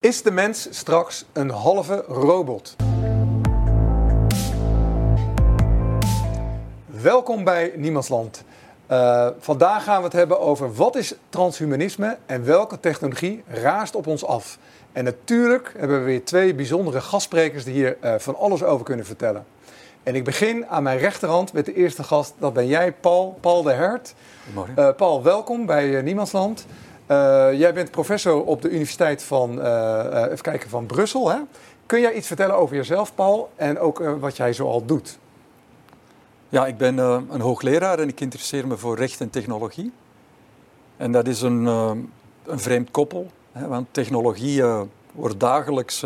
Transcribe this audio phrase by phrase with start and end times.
[0.00, 2.76] Is de mens straks een halve robot?
[6.86, 8.44] Welkom bij Niemandsland.
[8.90, 14.06] Uh, vandaag gaan we het hebben over wat is transhumanisme en welke technologie raast op
[14.06, 14.58] ons af.
[14.92, 19.06] En natuurlijk hebben we weer twee bijzondere gastsprekers die hier uh, van alles over kunnen
[19.06, 19.44] vertellen.
[20.02, 22.34] En ik begin aan mijn rechterhand met de eerste gast.
[22.38, 24.14] Dat ben jij, Paul, Paul de Hert.
[24.78, 26.66] Uh, Paul, welkom bij Niemandsland.
[27.10, 27.16] Uh,
[27.58, 31.30] jij bent professor op de Universiteit van, uh, uh, even kijken, van Brussel.
[31.30, 31.38] Hè?
[31.86, 35.18] Kun jij iets vertellen over jezelf, Paul, en ook wat jij zoal doet?
[36.48, 39.92] Ja, ik ben een hoogleraar en ik interesseer me voor recht en technologie.
[40.96, 41.64] En dat is een,
[42.44, 44.62] een vreemd koppel, hè, want technologie
[45.12, 46.02] wordt dagelijks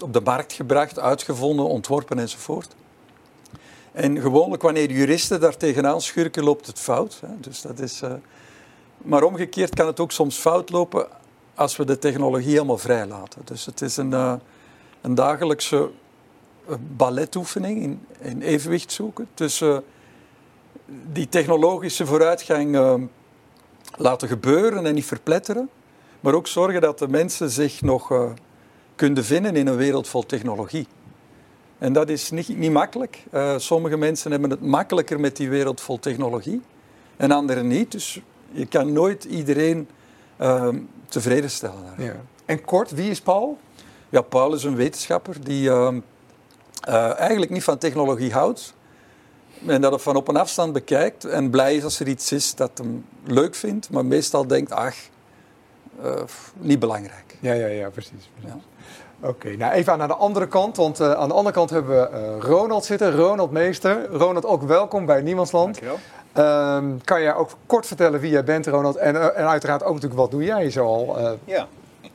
[0.00, 2.74] op de markt gebracht, uitgevonden, ontworpen enzovoort.
[3.92, 7.18] En gewoonlijk wanneer juristen daar tegenaan schurken, loopt het fout.
[7.20, 7.40] Hè.
[7.40, 8.02] Dus dat is
[9.04, 11.06] maar omgekeerd kan het ook soms fout lopen
[11.54, 13.42] als we de technologie helemaal vrij laten.
[13.44, 14.34] Dus het is een, uh,
[15.00, 15.90] een dagelijkse
[16.68, 19.84] eh, baletoefening in, in evenwicht zoeken tussen
[21.12, 22.94] die technologische vooruitgang uh,
[23.96, 25.70] laten gebeuren en niet verpletteren,
[26.20, 28.32] maar ook zorgen dat de mensen zich nog
[28.94, 30.86] kunnen vinden in een wereld vol technologie.
[31.78, 33.22] En dat is niet, niet makkelijk.
[33.56, 36.62] sommige mensen hebben het makkelijker met die wereld vol technologie
[37.16, 37.92] en anderen niet.
[37.92, 38.20] Dus
[38.54, 39.88] je kan nooit iedereen
[40.40, 40.68] uh,
[41.08, 41.94] tevreden stellen.
[41.98, 42.14] Ja.
[42.44, 43.58] En kort, wie is Paul?
[44.08, 45.92] Ja, Paul is een wetenschapper die uh,
[46.88, 48.74] uh, eigenlijk niet van technologie houdt.
[49.66, 52.54] En dat het van op een afstand bekijkt en blij is als er iets is
[52.54, 54.94] dat hem leuk vindt, maar meestal denkt, ach,
[56.02, 56.22] eh,
[56.54, 57.36] niet belangrijk.
[57.40, 58.30] Ja, ja, ja, precies.
[58.36, 58.58] Ja.
[59.20, 62.18] Oké, nou even naar de andere kant, want uh, aan de andere kant hebben we
[62.18, 64.06] uh, Ronald zitten, Ronald Meester.
[64.06, 65.64] Ronald, ook welkom bij Niemandsland.
[65.64, 65.98] Dankjewel.
[66.38, 68.96] Um, kan jij ook kort vertellen wie jij bent, Ronald?
[68.96, 71.20] En, uh, en uiteraard ook natuurlijk, wat doe jij zoal?
[71.20, 71.32] Uh...
[71.44, 71.66] Ja,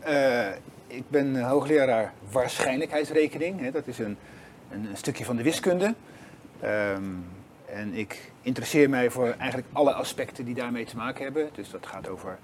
[0.07, 0.47] uh,
[0.87, 3.59] ik ben hoogleraar waarschijnlijkheidsrekening.
[3.59, 4.17] Hè, dat is een,
[4.71, 5.93] een, stukje van de wiskunde.
[6.63, 7.25] Um,
[7.65, 11.49] en ik interesseer mij voor eigenlijk alle aspecten die daarmee te maken hebben.
[11.53, 12.37] Dus dat gaat over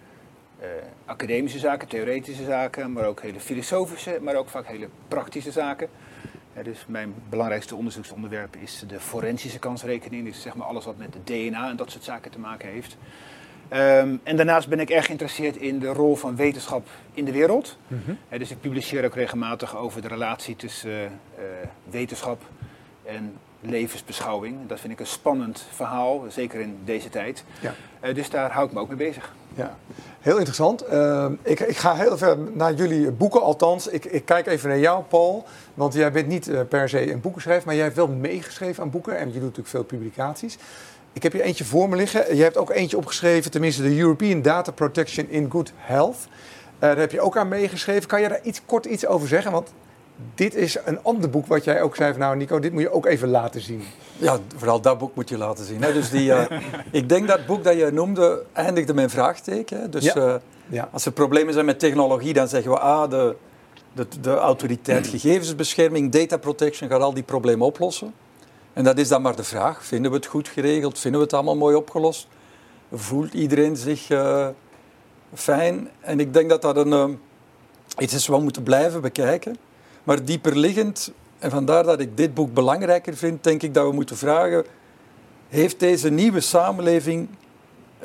[1.06, 5.90] academische zaken, theoretische zaken, maar ook hele filosofische, maar ook vaak hele praktische zaken
[6.64, 10.26] dus mijn belangrijkste onderzoeksonderwerp is de forensische kansrekening.
[10.26, 12.98] Dus zeg maar alles wat met de DNA en dat soort zaken te maken heeft.
[13.74, 17.78] Um, en daarnaast ben ik erg geïnteresseerd in de rol van wetenschap in de wereld.
[17.88, 18.40] Mm -hmm.
[18.40, 21.46] dus ik publiceer ook regelmatig over de relatie tussen uh, uh,
[21.90, 22.42] wetenschap
[23.04, 23.38] en
[23.70, 24.58] levensbeschouwing.
[24.68, 27.44] Dat vind ik een spannend verhaal, zeker in deze tijd.
[27.59, 27.74] Ja.
[28.03, 29.34] Uh, dus daar hou ik me ook mee bezig.
[29.56, 29.78] Ja,
[30.20, 30.92] heel interessant.
[30.92, 33.88] Uh, ik, ik, ga heel even naar jullie boeken, althans.
[33.88, 35.46] Ik, ik, kijk even naar jou, Paul.
[35.74, 38.90] Want jij bent niet uh, per se een boekenschrijver, maar jij hebt wel meegeschreven aan
[38.90, 39.18] boeken.
[39.18, 40.58] En je doet natuurlijk veel publicaties.
[41.14, 42.36] Ik heb hier eentje voor me liggen.
[42.36, 46.28] Je hebt ook eentje opgeschreven, tenminste de European Data Protection in Good Health.
[46.80, 48.08] Daar heb je ook aan meegeschreven.
[48.08, 49.52] Kan je daar iets, kort iets over zeggen?
[49.52, 49.74] Want
[50.36, 52.92] dit is een ander boek wat jij ook zei van nou Nico, dit moet je
[52.92, 53.84] ook even laten zien.
[54.18, 55.84] Ja, vooral dat boek moet je laten zien.
[55.84, 55.94] Hè.
[55.94, 56.44] Dus die, uh,
[56.92, 59.92] ik denk dat boek dat je noemde eindigde met een vraagteken.
[59.92, 60.16] Dus ja.
[60.16, 60.36] Uh,
[60.68, 60.90] ja.
[60.92, 63.36] als er problemen zijn met technologie, dan zeggen we ah, de,
[63.94, 68.14] de, de autoriteit gegevensbescherming, data protection gaat al die problemen oplossen.
[68.74, 69.86] En dat is dan maar de vraag.
[69.86, 71.00] Vinden we het goed geregeld?
[71.00, 72.28] Vinden we het allemaal mooi opgelost?
[72.94, 74.47] Voelt iedereen zich uh,
[75.34, 75.90] fijn?
[76.00, 77.20] En ik denk dat dat een,
[77.97, 79.58] iets is wat we moeten blijven bekijken.
[80.06, 83.94] Maar dieper liggend, en vandaar dat ik dit boek belangrijker vind, denk ik dat we
[83.94, 84.66] moeten vragen:
[85.50, 87.28] heeft deze nieuwe samenleving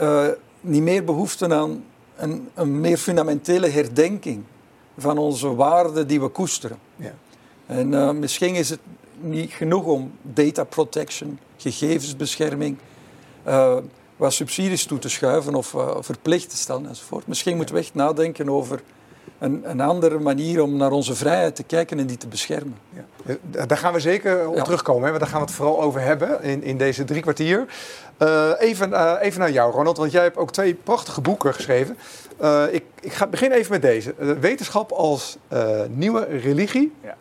[0.00, 0.26] uh,
[0.60, 1.84] niet meer behoefte aan
[2.16, 4.42] een, een, meer fundamentele herdenking
[4.98, 6.78] van onze waarden die we koesteren?
[6.96, 7.14] Ja.
[7.66, 8.80] En uh, misschien is het
[9.20, 12.76] niet genoeg om data protection, gegevensbescherming,
[13.46, 13.76] uh,
[14.16, 17.26] wat subsidies toe te schuiven of verplicht te stellen enzovoort.
[17.26, 18.82] Misschien moeten we echt nadenken over
[19.38, 22.76] een, een, andere manier om naar onze vrijheid te kijken en die te beschermen.
[23.24, 23.36] Ja.
[23.66, 26.42] Daar gaan we zeker op terugkomen, hè, want daar gaan we het vooral over hebben
[26.42, 27.66] in, in deze drie kwartier.
[28.22, 31.98] Uh, even, uh, even naar jou, Ronald, want jij hebt ook twee prachtige boeken geschreven.
[32.42, 34.14] Uh, ik, ik ga begin even met deze.
[34.40, 35.36] wetenschap als
[35.88, 36.92] nieuwe religie.
[37.02, 37.16] Ja.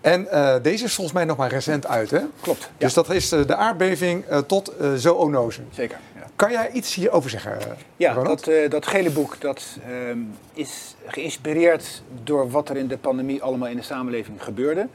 [0.00, 0.28] En
[0.62, 2.20] deze is volgens mij nog maar recent uit, hè?
[2.40, 2.70] Klopt.
[2.78, 5.60] Dus dat is de aardbeving tot zoonose.
[5.70, 5.98] Zeker.
[6.36, 7.58] Kan jij iets hierover zeggen?
[7.96, 10.16] Ja, dat, uh, dat gele boek dat, uh,
[10.52, 14.88] is geïnspireerd door wat er in de pandemie allemaal in de samenleving gebeurde.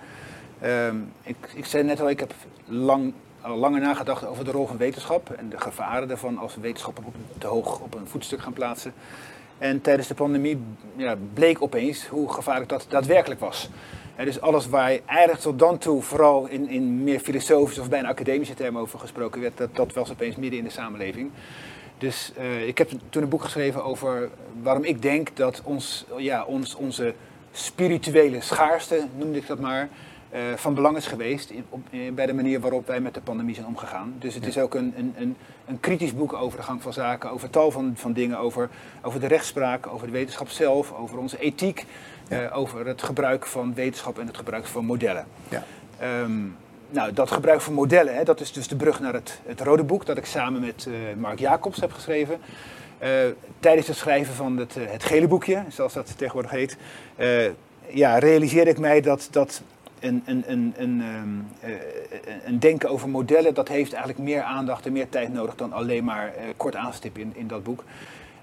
[0.64, 0.88] Uh,
[1.24, 2.34] ik, ik zei net al, ik heb
[2.66, 6.62] lang, al langer nagedacht over de rol van wetenschap en de gevaren daarvan als we
[6.62, 7.00] wetenschap
[7.38, 8.94] te hoog op een voetstuk gaan plaatsen.
[9.58, 10.62] En tijdens de pandemie
[10.96, 13.70] ja, bleek opeens hoe gevaarlijk dat daadwerkelijk was.
[14.19, 18.10] En dus alles waar eigenlijk tot dan toe vooral in, in meer filosofische of bijna
[18.10, 21.31] academische termen over gesproken werd, dat, dat was opeens midden in de samenleving.
[21.98, 22.31] Dus
[22.66, 24.30] ik heb toen een boek geschreven over
[24.62, 27.13] waarom ik denk dat ons, ja, ons, onze
[27.51, 29.89] spirituele schaarste, noemde ik dat maar,
[30.33, 31.81] uh, van belang is geweest in, op,
[32.13, 34.16] bij de manier waarop wij met de pandemie zijn omgegaan.
[34.19, 35.36] Dus het is ook een, een, een,
[35.66, 38.69] een, kritisch boek over de gang van zaken, over tal van, van dingen, over,
[39.01, 41.86] over de rechtspraak, over de wetenschap zelf, over onze ethiek,
[42.30, 45.26] uh, over het gebruik van wetenschap en het gebruik van modellen.
[45.50, 45.64] Ja.
[46.22, 46.56] Um,
[46.90, 49.84] nou, dat gebruik van modellen, hè, dat is dus de brug naar het, het rode
[49.84, 52.40] boek dat ik samen met uh, Mark Jacobs heb geschreven.
[53.04, 53.08] Uh,
[53.60, 56.78] tijdens het schrijven van het, het gele boekje, zoals dat tegenwoordig heet,
[57.88, 59.62] ja, realiseerde ik mij dat, dat
[60.00, 64.86] een, een, een, een, ehm, eh, een denken over modellen, dat heeft eigenlijk meer aandacht
[64.86, 67.84] en meer tijd nodig dan alleen maar kort aanstippen in, in dat boek.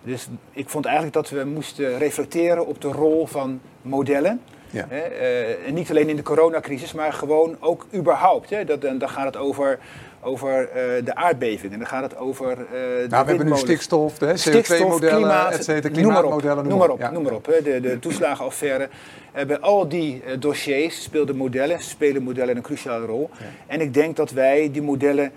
[0.06, 4.40] Dus ik vond eigenlijk dat we moesten reflecteren op de rol van modellen.
[4.70, 4.86] Ja.
[4.88, 8.50] Hè, uh, en niet alleen in de coronacrisis, maar gewoon ook überhaupt.
[8.50, 8.64] Hè.
[8.64, 9.78] Dat, dan gaat het over
[10.20, 11.78] over uh, de aardbevingen.
[11.78, 16.78] Dan gaat het over uh, de nou, we hebben nu stikstof, CO2-modellen, klimaat, klimaatmodellen, noem
[16.78, 16.98] maar op.
[16.98, 18.88] Noem maar op, noem maar op de, de toeslagenaffaire.
[19.46, 23.30] Bij al die dossiers speelden modellen, spelen modellen een cruciale rol.
[23.66, 25.32] En ik denk dat wij die modellen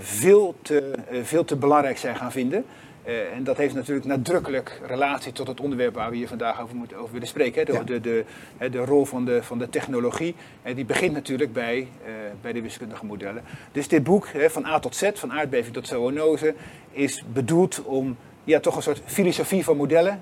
[0.00, 0.90] veel, te,
[1.22, 2.64] veel te belangrijk zijn gaan vinden.
[3.06, 6.76] Uh, en dat heeft natuurlijk nadrukkelijk relatie tot het onderwerp waar we hier vandaag over,
[6.76, 7.66] moeten, over willen spreken.
[7.66, 7.84] Hè.
[7.84, 8.24] De, de,
[8.58, 10.34] de, de, rol van de, van de technologie.
[10.64, 13.42] Uh, die begint natuurlijk bij, uh, bij de wiskundige modellen.
[13.72, 16.54] Dus dit boek, hè, van A tot Z, van aardbeving tot zoonose,
[16.90, 20.20] is bedoeld om ja, toch een soort filosofie van modellen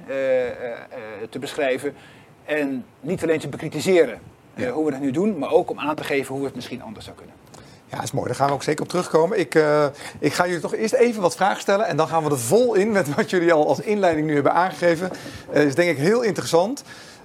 [1.30, 1.94] te beschrijven.
[2.44, 4.18] En niet alleen te bekritiseren
[4.72, 6.82] hoe we dat nu doen, maar ook om aan te geven hoe we het misschien
[6.82, 7.34] anders zou kunnen.
[7.86, 8.26] Ja, dat is mooi.
[8.26, 9.38] Daar gaan we ook zeker op terugkomen.
[9.38, 9.84] Ik, uh,
[10.18, 11.86] ik ga jullie toch eerst even wat vragen stellen.
[11.86, 14.52] En dan gaan we er vol in met wat jullie al als inleiding nu hebben
[14.52, 15.08] aangegeven.
[15.08, 16.84] Dat uh, is denk ik heel interessant.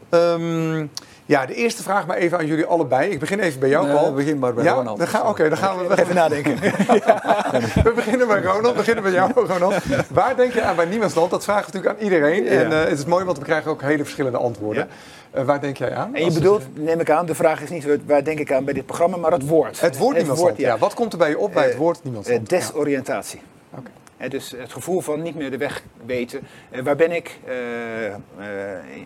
[0.10, 0.92] Um,
[1.30, 3.12] ja, de eerste vraag maar even aan jullie allebei.
[3.12, 4.06] Ik begin even bij jou, Paul.
[4.06, 4.74] Nee, begin maar bij ja?
[4.74, 5.02] Ronald.
[5.02, 6.52] Oké, okay, dan gaan we even nadenken.
[7.06, 7.52] ja,
[7.84, 8.66] we beginnen bij Ronald.
[8.66, 9.76] We beginnen bij jou, Ronald.
[10.10, 11.30] Waar denk je aan bij Niemandsland?
[11.32, 12.44] Dat vragen we natuurlijk aan iedereen.
[12.44, 12.50] Ja.
[12.50, 14.88] En uh, het is mooi, want we krijgen ook hele verschillende antwoorden.
[15.36, 16.16] Uh, waar denk jij aan?
[16.16, 18.74] En je bedoelt, neem ik aan, de vraag is niet waar denk ik aan bij
[18.74, 19.80] dit programma, maar het woord.
[19.82, 20.78] Het woord Niemandsland, ja.
[20.78, 22.50] Wat komt er bij je op bij het eh, woord Niemandsland?
[22.50, 23.42] desoriëntatie.
[23.72, 23.90] Oké
[24.28, 26.42] dus het gevoel van niet meer de weg weten.
[26.72, 27.40] Uh, waar ben ik?
[27.48, 28.14] Uh,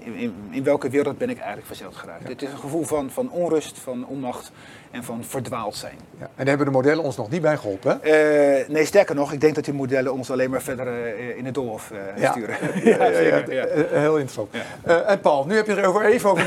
[0.04, 2.28] in, in, welke wereld ben ik eigenlijk verzeild geraakt?
[2.28, 4.52] Het is een gevoel van, van onrust, van onmacht
[4.94, 5.98] en van verdwaald zijn.
[6.20, 6.30] Ja.
[6.36, 8.00] En hebben de modellen ons nog niet bij geholpen?
[8.68, 11.92] nee, sterker nog, ik denk dat die modellen ons alleen maar verder in het doolhof
[12.18, 12.32] ja.
[12.32, 12.56] sturen.
[12.84, 13.66] ja, ja,
[14.06, 14.50] heel interessant.
[15.08, 16.46] en Paul, nu heb je er over even over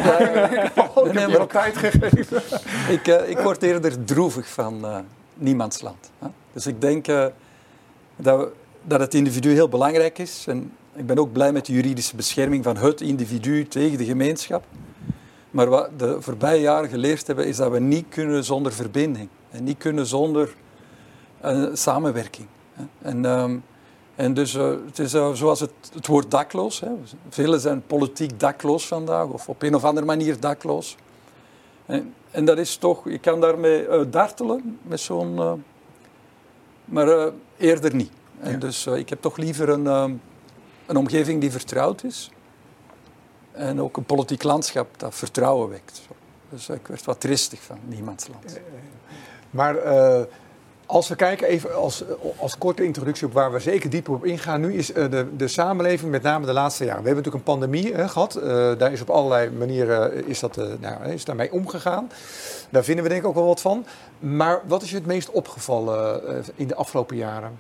[0.75, 2.43] Paul, ik heb je al tijd gegeven.
[2.89, 5.05] ik, ik word eerder droevig van
[5.35, 6.11] niemandsland.
[6.53, 7.07] Dus ik denk
[8.17, 8.49] dat,
[8.83, 10.45] dat het individu heel belangrijk is.
[10.49, 14.65] En ik ben ook blij met de juridische bescherming van het individu tegen de gemeenschap.
[15.57, 19.29] Maar wat de voorbije jaren geleerd hebben, is dat we niet kunnen zonder verbinding.
[19.51, 20.55] En niet kunnen zonder
[21.45, 22.47] uh, samenwerking.
[23.03, 23.65] En, um,
[24.15, 26.81] en dus uh, het is uh, zoals het, het woord dakloos.
[26.81, 26.89] Hè.
[27.29, 30.97] Velen zijn politiek dakloos vandaag, of op een of andere manier dakloos.
[31.87, 35.63] En, en dat is toch, je kan daarmee dartelen met zo'n
[36.85, 38.13] maar eerder niet.
[38.41, 40.05] En dus ik heb toch liever een, uh,
[40.87, 42.31] een omgeving die vertrouwd is.
[43.57, 46.01] En ook een politiek landschap dat vertrouwen wekt.
[46.51, 48.61] Dus ik werd wat tristig van niemandsland.
[49.51, 49.77] Maar
[50.87, 52.05] als we kijken, even als,
[52.37, 56.11] als korte introductie op waar we zeker dieper op ingaan nu, is de, de samenleving,
[56.11, 57.03] met name de laatste jaren.
[57.03, 58.33] We hebben natuurlijk een pandemie hè, gehad.
[58.79, 62.09] daar is op allerlei manieren is dat, nou, is daarmee omgegaan.
[62.71, 63.87] Daar vinden we denk ik ook wel wat van.
[64.19, 67.59] Maar wat is je het meest opgevallen eh, in de afgelopen jaren?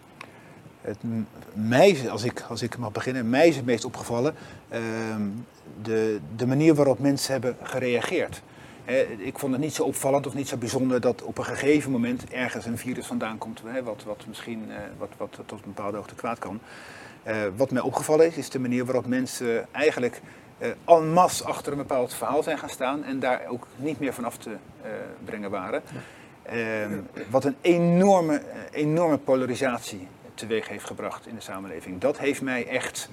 [0.81, 0.97] Het,
[1.53, 4.35] mij, als ik, als ik mag beginnen, mij is het meest opgevallen
[4.73, 4.79] uh,
[5.83, 8.43] de, de manier waarop mensen hebben gereageerd.
[9.19, 12.25] ik vond het niet zo opvallend of niet zo bijzonder dat op een gegeven moment
[12.31, 16.15] ergens een virus vandaan komt, wat, wat misschien uh, wat, wat tot een bepaalde hoogte
[16.15, 16.61] kwaad kan.
[17.27, 20.21] Uh, wat mij opgevallen is, is de manier waarop mensen eigenlijk
[20.59, 24.37] uh, en achter een bepaald verhaal zijn gaan staan en daar ook niet meer vanaf
[24.37, 24.91] te uh,
[25.25, 25.83] brengen waren.
[26.53, 26.99] Uh,
[27.31, 32.01] wat een enorme, enorme polarisatie teweeg heeft gebracht in de samenleving.
[32.01, 33.09] Dat heeft mij echt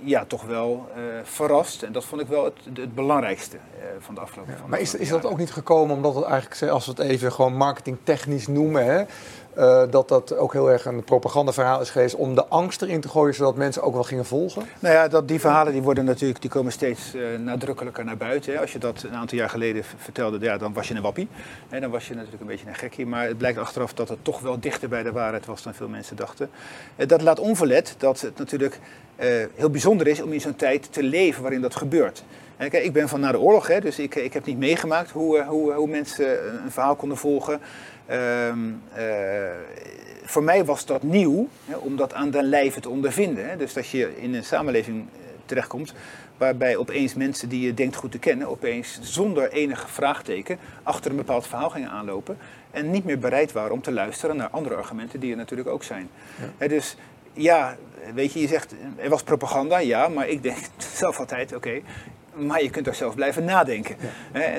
[0.00, 1.82] ja, toch wel uh, verrast.
[1.82, 4.94] En dat vond ik wel het, het belangrijkste uh, van de afgelopen ja, Maar is,
[4.94, 8.84] is dat ook niet gekomen omdat het eigenlijk, als we het even gewoon marketingtechnisch noemen,
[8.84, 9.04] hè,
[9.58, 13.08] uh, dat dat ook heel erg een propagandaverhaal is geweest om de angst erin te
[13.08, 14.62] gooien, zodat mensen ook wel gingen volgen?
[14.78, 18.52] Nou ja, dat, die verhalen die worden natuurlijk, die komen steeds uh, nadrukkelijker naar buiten.
[18.52, 18.60] Hè.
[18.60, 21.28] Als je dat een aantal jaar geleden vertelde, ja, dan was je een wappie.
[21.68, 23.06] En dan was je natuurlijk een beetje een gekkie.
[23.06, 25.88] Maar het blijkt achteraf dat het toch wel dichter bij de waarheid was dan veel
[25.88, 26.50] mensen dachten.
[26.96, 28.80] Uh, dat laat onverlet dat het natuurlijk
[29.54, 32.24] heel bijzonder is om in zo'n tijd te leven waarin dat gebeurt.
[32.58, 35.72] ik ben van na de oorlog, hè, dus ik, ik heb niet meegemaakt hoe, hoe,
[35.72, 36.26] hoe mensen
[36.64, 37.60] een verhaal konden volgen.
[38.10, 38.82] Um,
[40.24, 43.48] voor mij was dat nieuw, hè, om dat aan den lijve te ondervinden.
[43.48, 43.56] Hè.
[43.56, 45.94] Dus dat je in een samenleving eh, terechtkomt
[46.36, 51.16] waarbij opeens mensen die je denkt goed te kennen, opeens zonder enige vraagteken achter een
[51.16, 52.38] bepaald verhaal gingen aanlopen
[52.70, 55.82] en niet meer bereid waren om te luisteren naar andere argumenten die er natuurlijk ook
[55.82, 56.08] zijn.
[56.58, 56.96] Hè, dus
[57.32, 57.76] ja,
[58.14, 60.58] weet je, je zegt er was propaganda, ja, maar ik denk
[61.02, 61.80] zelf altijd, oké,
[62.38, 63.96] maar je kunt er zelf blijven nadenken.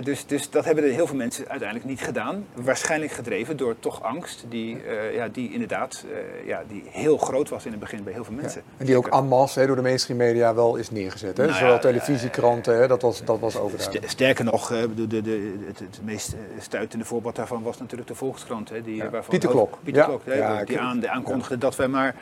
[0.03, 2.45] dus, dus dat hebben er heel veel mensen uiteindelijk niet gedaan.
[2.53, 7.50] Waarschijnlijk gedreven door toch angst, die, uh, ja, die inderdaad uh, ja, die heel groot
[7.50, 8.62] was in het begin bij heel veel mensen.
[8.77, 11.38] En die ook en masse door de mainstream media wel is neergezet.
[11.38, 11.45] Hè?
[11.45, 14.09] Nou Zowel televisiekranten, dat was, dat was overduidelijk.
[14.09, 18.69] Sterker nog, de, de, de, het, het, meest stuitende voorbeeld daarvan was natuurlijk de Volkskrant.
[18.69, 19.77] Hè, die, waarvan Pieter Klok.
[19.83, 22.15] Pieter Klok, hè, die aan, aankondigde dat wij maar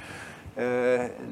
[0.59, 0.65] uh,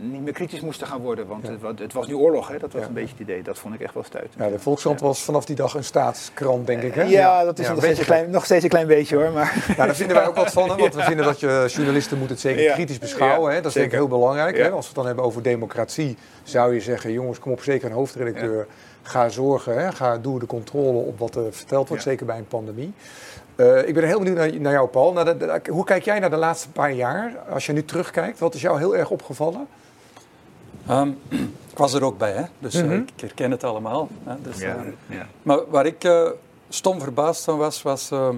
[0.01, 1.27] niet meer kritisch moesten gaan worden.
[1.27, 2.57] Want het, het, was nu oorlog, hè?
[2.57, 3.43] dat was een beetje het idee.
[3.43, 4.27] Dat vond ik echt wel stuit.
[4.37, 6.93] Ja, de Volkskrant was vanaf die dag een staatskrant, denk ik.
[6.93, 7.03] Hè?
[7.03, 9.31] Ja, dat is nog, steeds een klein, nog steeds een klein beetje hoor.
[9.31, 9.73] Maar...
[9.77, 10.69] Ja, daar vinden wij ook wat van.
[10.69, 10.75] Hè?
[10.75, 13.53] Want we vinden dat je journalisten moet het zeker kritisch beschouwen.
[13.53, 13.57] Hè?
[13.57, 14.57] Dat is denk ik heel belangrijk.
[14.57, 14.69] Hè?
[14.69, 17.95] Als we het dan hebben over democratie, zou je zeggen: jongens, kom op zeker een
[17.95, 18.67] hoofdredacteur.
[19.01, 19.91] Ga zorgen, hè?
[19.91, 22.93] ga, doe de controle op wat er verteld wordt, zeker bij een pandemie.
[23.55, 25.13] Uh, ik ben heel benieuwd naar, naar jou, Paul.
[25.13, 27.37] Naar de, hoe kijk jij naar de laatste paar jaar?
[27.49, 29.67] Als je nu terugkijkt, wat is jou heel erg opgevallen?
[30.89, 31.17] Um,
[31.71, 32.43] ik was er ook bij, hè?
[32.59, 32.91] dus mm -hmm.
[32.91, 34.07] uh, ik herken het allemaal.
[34.23, 34.41] Hè?
[34.41, 35.27] Dus, ja, uh, ja.
[35.41, 36.29] Maar waar ik uh,
[36.69, 38.35] stom verbaasd van was, was ehm,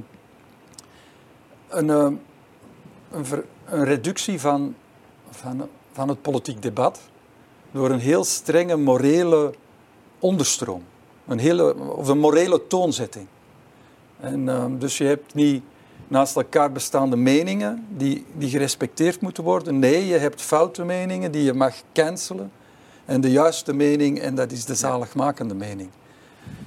[1.68, 4.76] een, een, ver, een, reductie van,
[5.30, 7.00] van, van het politiek debat
[7.72, 9.54] door een heel strenge morele
[10.20, 10.84] onderstroom.
[11.28, 13.28] Een hele, of een morele toonzetting.
[14.20, 15.64] En, um, dus je hebt niet
[16.08, 19.80] naast elkaar bestaande meningen die, die gerespecteerd moeten worden.
[19.80, 22.52] Nee, je hebt foute meningen die je mag cancelen.
[23.06, 25.90] En de juiste mening, en dat is de zaligmakende mening.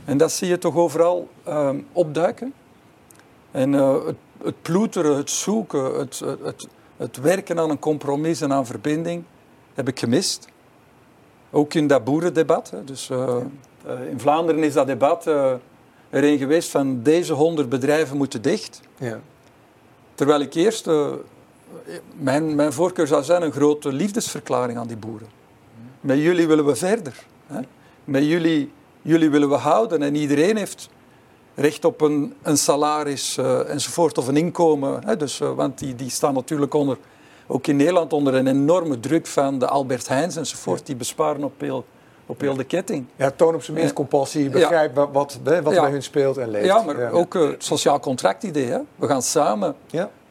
[0.05, 2.53] En dat zie je toch overal um, opduiken.
[3.51, 8.53] En uh, het, het, ploeteren, het zoeken, het, het, het, werken aan een compromis en
[8.53, 9.25] aan verbinding
[9.75, 10.49] heb ik gemist.
[11.51, 12.73] Ook in dat boerendebat.
[12.85, 13.37] Dus, uh,
[13.87, 15.27] uh, in Vlaanderen is dat debat
[16.11, 18.81] er een geweest van deze honderd bedrijven moeten dicht.
[18.99, 19.21] Ja.
[20.15, 21.09] Terwijl ik eerst, uh,
[22.17, 25.29] mijn, mijn voorkeur zou zijn een grote liefdesverklaring aan die boeren.
[26.01, 27.15] Met jullie willen we verder.
[27.47, 27.61] Hè?
[28.05, 30.89] Met jullie, jullie willen we houden en iedereen heeft
[31.55, 35.05] recht op een, een salaris uh, enzovoort of een inkomen.
[35.05, 35.17] Hè?
[35.17, 36.99] Dus, uh, want die, die staan natuurlijk onder,
[37.47, 40.87] ook in Nederland onder een enorme druk van de Albert Heijns enzovoort.
[40.87, 41.85] Die besparen op heel
[42.31, 43.07] op heel de ketting.
[43.17, 46.67] Ja, toon op zijn minst compassie, begrijp wat, wat, wat bij hun speelt en leeft.
[46.67, 48.67] Ja, maar ook uh, het sociaal contractidee.
[48.67, 48.79] Hè?
[48.97, 49.75] We gaan samen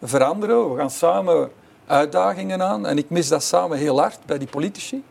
[0.01, 1.49] veranderen, we gaan samen
[1.85, 2.85] uitdagingen aan.
[2.85, 5.03] En ik mis dat samen heel hard bij die politici.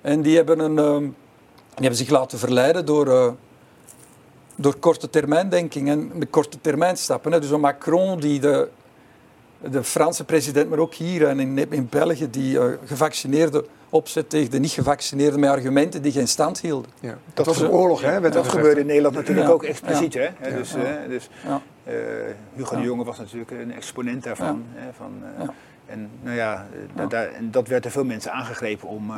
[0.00, 1.12] En die hebben, een, uh, die
[1.74, 3.28] hebben zich laten verleiden door, uh,
[4.56, 7.32] door korte termijndenking en de korte termijn stappen.
[7.32, 7.40] Hè?
[7.40, 8.68] Dus een Macron die de,
[9.70, 14.58] de Franse president, maar ook hier en in, in België, die gevaccineerden opzet tegen de
[14.58, 16.90] niet-gevaccineerden met argumenten die geen stand hielden.
[17.00, 17.18] Ja.
[17.34, 18.20] Dat, was een oorlog, hè?
[18.20, 18.48] dat gezegd.
[18.48, 20.14] gebeurde in Nederland natuurlijk ook expliciet.
[20.14, 20.28] Hè?
[20.56, 21.28] Dus, uh, dus
[21.88, 21.94] uh,
[22.54, 24.64] Hugo de Jonge was natuurlijk een exponent daarvan.
[24.74, 25.48] Hè, van, uh,
[25.86, 26.66] en, nou ja,
[27.08, 29.12] daar, en dat werd er veel mensen aangegrepen om,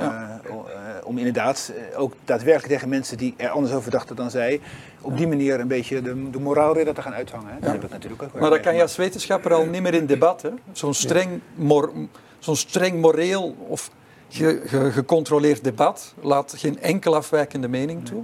[1.05, 4.61] om inderdaad ook daadwerkelijk tegen mensen die er anders over dachten dan zij,
[5.01, 7.53] op die manier een beetje de, de moraalridder te gaan uithangen.
[7.53, 7.61] Hè?
[7.61, 10.07] Dat heb ik natuurlijk ook Maar dat kan je als wetenschapper al niet meer in
[10.07, 10.51] debat.
[10.73, 11.93] Zo'n streng, mor,
[12.39, 13.91] zo'n streng moreel of
[14.29, 18.23] ge, ge, gecontroleerd debat laat geen enkel afwijkende mening toe.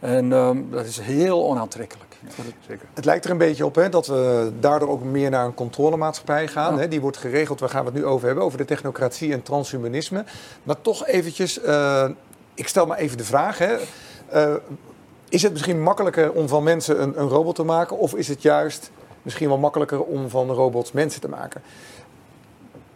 [0.00, 2.09] En um, dat is heel onaantrekkelijk.
[2.66, 2.86] Zeker.
[2.94, 6.48] Het lijkt er een beetje op hè, dat we daardoor ook meer naar een controlemaatschappij
[6.48, 6.78] gaan.
[6.78, 6.88] Hè.
[6.88, 10.24] Die wordt geregeld, waar gaan we het nu over hebben, over de technocratie en transhumanisme.
[10.62, 12.08] Maar toch eventjes, uh,
[12.54, 13.58] ik stel maar even de vraag.
[13.58, 13.76] Hè.
[14.34, 14.54] Uh,
[15.28, 17.98] is het misschien makkelijker om van mensen een, een robot te maken?
[17.98, 18.90] Of is het juist
[19.22, 21.62] misschien wel makkelijker om van robots mensen te maken?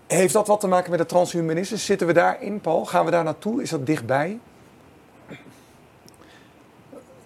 [0.07, 1.77] Heeft dat wat te maken met de transhumanisme?
[1.77, 2.85] Zitten we daarin, Paul?
[2.85, 3.63] Gaan we daar naartoe?
[3.63, 4.39] Is dat dichtbij?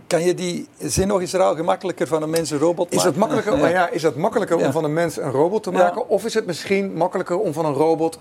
[0.08, 2.96] Kan je die zin nog eens raal gemakkelijker van een mens een robot maken?
[2.96, 3.68] Is het makkelijker, ja.
[3.68, 6.02] ja is het makkelijker om van een mens een robot te maken?
[6.02, 6.06] Ja.
[6.08, 8.18] Of is het misschien makkelijker om van een robot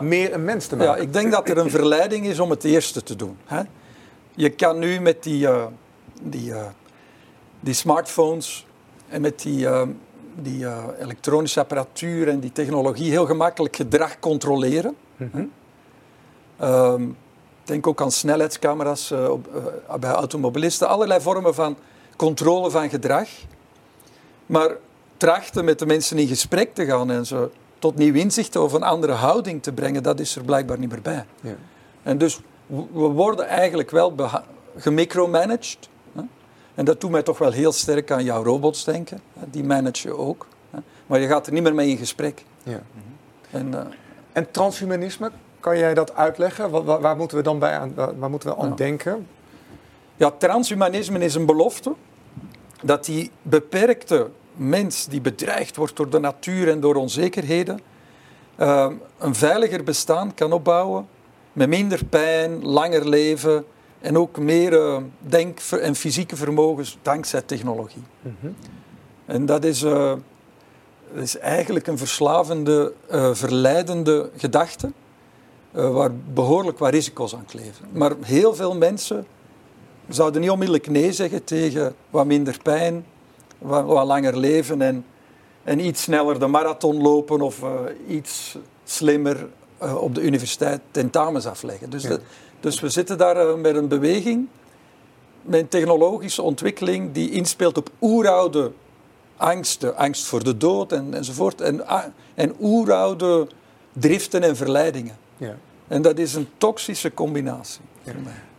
[0.00, 0.94] meer een mens te maken?
[0.94, 3.36] Ja, ik denk dat er een verleiding is om het eerste te doen.
[3.44, 3.62] Hè?
[4.34, 5.64] Je kan nu met die, uh,
[6.22, 6.62] die, uh,
[7.60, 8.66] die smartphones
[9.08, 9.64] en met die...
[9.64, 9.82] Uh,
[10.42, 10.66] die
[11.00, 14.96] elektronische apparatuur en die technologie heel gemakkelijk gedrag controleren.
[15.16, 15.50] Mm -hmm.
[16.68, 17.16] um,
[17.70, 20.88] denk ook aan snelheidscamera's uh, op, uh, bij automobilisten.
[20.88, 21.76] Allerlei vormen van
[22.16, 23.28] controle van gedrag.
[24.46, 24.70] Maar
[25.16, 28.82] trachten met de mensen in gesprek te gaan en ze tot nieuw inzicht of een
[28.82, 31.24] andere houding te brengen, dat is er blijkbaar niet meer bij.
[31.40, 31.54] Ja.
[32.02, 34.14] En dus we worden eigenlijk wel
[34.76, 35.88] gemicromanaged.
[36.74, 39.20] En dat doet mij toch wel heel sterk aan jouw robots denken.
[39.50, 40.46] Die manage je ook.
[41.06, 42.44] Maar je gaat er niet meer mee in gesprek.
[42.62, 42.82] Ja.
[43.50, 43.92] En,
[44.32, 46.70] en transhumanisme, kan jij dat uitleggen?
[46.70, 49.26] Waar, waar moeten we dan bij aan, waar moeten we aan denken?
[50.16, 51.94] Ja, transhumanisme is een belofte
[52.82, 57.80] dat die beperkte mens die bedreigd wordt door de natuur en door onzekerheden,
[58.58, 58.86] uh,
[59.18, 61.08] een veiliger bestaan kan opbouwen
[61.52, 63.64] met minder pijn, langer leven
[64.00, 68.02] en ook meer uh, denk- en fysieke vermogens dankzij technologie.
[68.20, 68.52] Mhm.
[69.26, 70.12] En dat is, uh,
[71.12, 72.92] is eigenlijk een verslavende,
[73.32, 74.92] verleidende gedachte
[75.70, 77.86] waar behoorlijk wat risico's aan kleven.
[77.92, 79.26] Maar heel veel mensen
[80.08, 83.04] zouden niet onmiddellijk nee zeggen tegen wat minder pijn,
[83.58, 85.04] wat, wat langer leven en,
[85.64, 87.70] en iets sneller de marathon lopen of uh,
[88.08, 89.48] iets slimmer
[89.82, 91.90] uh, op de universiteit tentamens afleggen.
[91.90, 92.06] Dus,
[92.60, 94.48] dus we zitten daar met een beweging,
[95.42, 98.72] met een technologische ontwikkeling die inspeelt op oeroude
[99.36, 101.84] angsten, angst voor de dood en, enzovoort, en,
[102.34, 103.48] en oeroude
[103.92, 105.16] driften en verleidingen.
[105.40, 105.56] Ja.
[105.88, 107.80] En dat is een toxische combinatie.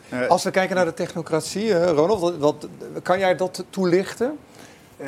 [0.09, 0.25] Ja.
[0.25, 2.67] Als we kijken naar de technocratie, Ronald, wat,
[3.03, 4.37] kan jij dat toelichten?
[5.01, 5.07] Uh,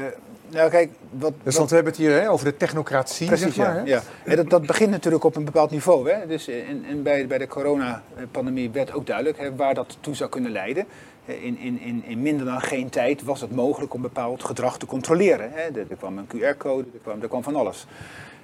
[0.50, 3.66] nou, kijk, wat, dus want we hebben het hier hè, over de technocratie, precies, zeg
[3.66, 3.88] maar.
[3.88, 4.36] Ja, ja.
[4.36, 6.10] dat, dat begint natuurlijk op een bepaald niveau.
[6.12, 6.28] Hè.
[6.28, 10.30] Dus en, en bij, bij de coronapandemie werd ook duidelijk hè, waar dat toe zou
[10.30, 10.86] kunnen leiden.
[11.26, 14.86] In, in, in, in minder dan geen tijd was het mogelijk om bepaald gedrag te
[14.86, 15.52] controleren.
[15.52, 15.62] Hè.
[15.62, 17.88] Er, er kwam een QR-code, er kwam, er kwam van alles.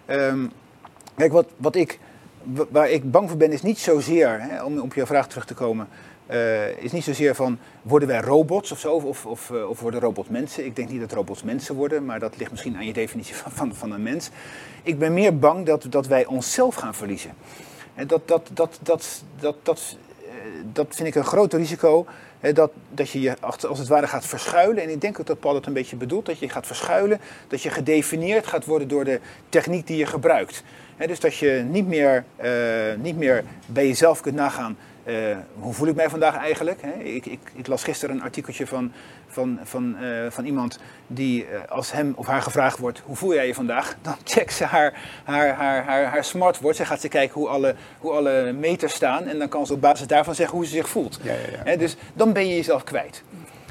[0.08, 0.52] Um,
[1.16, 2.00] kijk, wat, wat ik,
[2.70, 5.54] waar ik bang voor ben is niet zozeer, hè, om op je vraag terug te
[5.54, 5.88] komen...
[6.32, 10.00] Uh, is niet zozeer van worden wij robots of zo, of, of, uh, of worden
[10.00, 10.66] robots mensen.
[10.66, 13.52] Ik denk niet dat robots mensen worden, maar dat ligt misschien aan je definitie van,
[13.52, 14.30] van, van een mens.
[14.84, 17.32] Ik ben meer bang dat, dat wij onszelf gaan verliezen.
[17.96, 20.30] En dat, dat, dat, dat, dat, dat, uh,
[20.74, 22.06] dat vind ik een groot risico.
[22.54, 24.84] Dat, dat je je als het ware gaat verschuilen.
[24.84, 26.26] En ik denk ook dat Paul het een beetje bedoelt.
[26.26, 27.20] Dat je gaat verschuilen.
[27.48, 29.20] Dat je gedefinieerd gaat worden door de
[29.50, 30.64] techniek die je gebruikt.
[31.08, 32.24] Dus dat je niet meer,
[32.98, 34.78] niet meer bij jezelf kunt nagaan
[35.10, 36.82] uh, hoe voel ik mij vandaag eigenlijk?
[36.98, 38.92] Ik, ik, ik, las gisteren een artikeltje van,
[39.28, 43.48] van, van, uh, van iemand die als hem of haar gevraagd wordt, hoe voel jij
[43.48, 43.96] je vandaag?
[44.02, 46.78] Dan checkt ze haar, haar, haar, haar, haar smartwatch.
[46.78, 49.82] Ze gaat ze kijken hoe alle, hoe alle meters staan en dan kan ze op
[49.82, 51.20] basis daarvan zeggen hoe ze zich voelt.
[51.22, 51.78] Ja, ja, ja.
[51.78, 53.24] Dus dan ben je jezelf kwijt.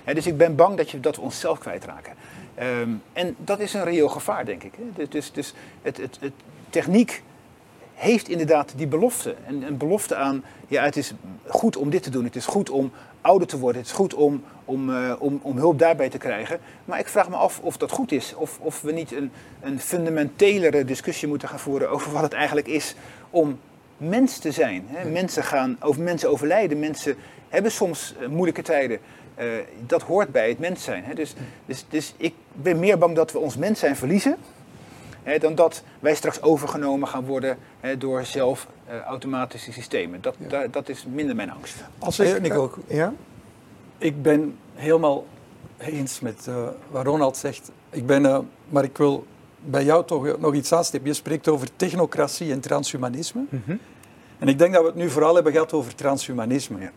[0.05, 2.13] Dus ik ben bang dat, je, dat we onszelf kwijtraken.
[2.63, 4.73] Um, en dat is een reëel gevaar, denk ik.
[4.95, 6.33] Dus, dus, dus het, het, het
[6.71, 7.23] techniek
[7.99, 9.35] heeft inderdaad die belofte.
[9.47, 11.13] En een belofte aan, ja, het is
[11.47, 12.25] goed om dit te doen.
[12.25, 13.81] Het is goed om ouder te worden.
[13.81, 16.61] Het is goed om, om, uh, om, om hulp daarbij te krijgen.
[16.85, 18.35] Maar ik vraag me af of dat goed is.
[18.35, 22.67] Of, of we niet een, een fundamentelere discussie moeten gaan voeren over wat het eigenlijk
[22.67, 22.95] is
[23.31, 23.59] om
[23.97, 24.85] mens te zijn.
[24.87, 25.11] Hè?
[25.11, 26.79] Mensen gaan over mensen overlijden.
[26.79, 27.17] Mensen
[27.49, 28.99] hebben soms uh, moeilijke tijden.
[29.39, 29.47] Uh,
[29.87, 31.05] dat hoort bij het mens zijn.
[31.05, 31.15] Hè?
[31.15, 31.35] Dus,
[31.67, 34.37] dus, dus ik ben meer bang dat we ons mens zijn verliezen
[35.39, 37.59] dan dat wij straks overgenomen gaan worden
[37.99, 40.21] door zelf uh, automatische systemen.
[40.21, 40.37] Dat,
[40.71, 41.75] dat is minder mijn angst.
[41.99, 42.79] Als ik, ik ook.
[42.87, 43.13] Ja?
[43.99, 45.27] Ik ben helemaal
[45.79, 47.71] eens met uh, wat Ronald zegt.
[47.91, 48.39] Ik ben, uh,
[48.69, 49.27] maar ik wil
[49.61, 51.11] bij jou toch nog iets aanstippen.
[51.11, 53.45] Je spreekt over technocratie en transhumanisme.
[53.49, 53.81] Mm -hmm.
[54.39, 56.81] En ik denk dat we het nu vooral hebben gehad over transhumanisme.
[56.81, 56.91] Ja.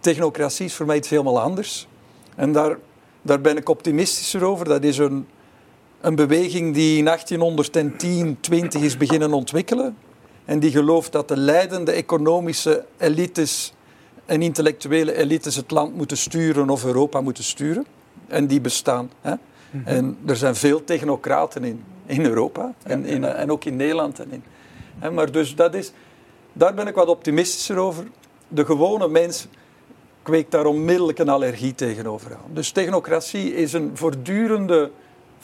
[0.00, 1.88] Technocratie is voor mij iets helemaal anders.
[2.34, 2.76] En daar,
[3.22, 4.64] daar ben ik optimistischer over.
[4.64, 5.26] Dat is een,
[6.00, 9.96] een beweging die in 1810, 20 is beginnen ontwikkelen.
[10.44, 13.74] En die gelooft dat de leidende economische elites
[14.26, 17.86] en intellectuele elites het land moeten sturen of Europa moeten sturen.
[18.26, 19.10] En die bestaan.
[19.20, 19.34] Hè?
[19.70, 19.86] Mhm.
[19.86, 24.20] En er zijn veel technocraten in, in Europa en, in, en ook in Nederland.
[24.20, 24.42] En in,
[24.98, 25.10] hè?
[25.10, 25.92] Maar dus dat is,
[26.52, 28.06] daar ben ik wat optimistischer over.
[28.48, 29.46] De gewone mens
[30.22, 32.50] kweekt daar onmiddellijk een allergie tegenover aan.
[32.52, 34.90] Dus technocratie is een voortdurende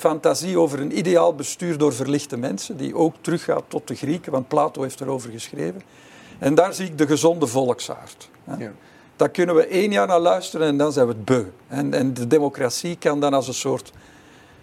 [0.03, 4.49] fantasie over een ideaal bestuur door verlichte mensen, die ook teruggaat tot de Grieken, want
[4.49, 5.83] Plato heeft erover geschreven.
[6.39, 8.29] En daar zie ik de gezonde volksaard.
[8.59, 8.73] Ja.
[9.17, 11.45] Daar kunnen we één jaar naar luisteren en dan zijn we het beu.
[11.69, 13.93] En, en de democratie kan dan als een soort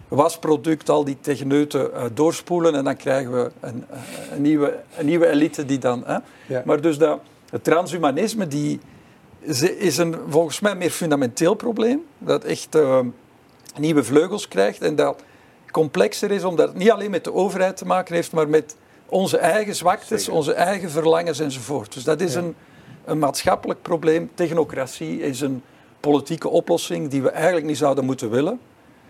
[0.07, 3.97] wasproduct al die techneuten uh, doorspoelen en dan krijgen we een, uh,
[4.35, 6.03] een, nieuwe, een nieuwe elite die dan...
[6.05, 6.17] Hè?
[6.47, 6.61] Ja.
[6.65, 8.79] Maar dus dat, het transhumanisme die,
[9.77, 12.01] is een, volgens mij meer fundamenteel probleem.
[12.17, 12.75] Dat echt...
[12.75, 12.99] Uh,
[13.77, 15.21] nieuwe vleugels krijgt en dat
[15.71, 19.37] complexer is, omdat het niet alleen met de overheid te maken heeft, maar met onze
[19.37, 21.93] eigen zwaktes, onze eigen verlangens enzovoort.
[21.93, 22.55] Dus dat is een,
[23.05, 24.29] een maatschappelijk probleem.
[24.33, 25.63] Technocratie is een
[25.99, 28.59] politieke oplossing die we eigenlijk niet zouden moeten willen.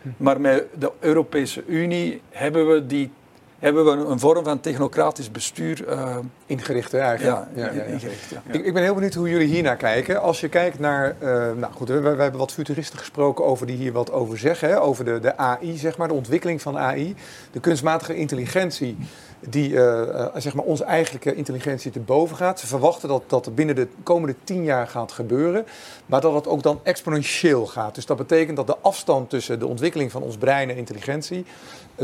[0.01, 0.09] Hm.
[0.17, 3.11] Maar met de Europese Unie hebben we, die,
[3.59, 7.47] hebben we een vorm van technocratisch bestuur uh, ingericht eigenlijk.
[7.55, 10.21] Ja, ja, ja, ingericht, ik, ik, ben heel benieuwd hoe jullie hier naar kijken.
[10.21, 13.77] Als je kijkt naar, uh, nou goed, we, we, hebben wat futuristen gesproken over die
[13.77, 14.69] hier wat over zeggen.
[14.69, 17.15] Hè, over de, de AI, zeg maar, de ontwikkeling van AI.
[17.51, 18.97] De kunstmatige intelligentie
[19.39, 22.59] die uh, zeg maar onze eigenlijke intelligentie te boven gaat.
[22.59, 25.65] Ze verwachten dat dat binnen de komende tien jaar gaat gebeuren,
[26.05, 27.95] maar dat het ook dan exponentieel gaat.
[27.95, 31.45] Dus dat betekent dat de afstand tussen de ontwikkeling van ons brein en intelligentie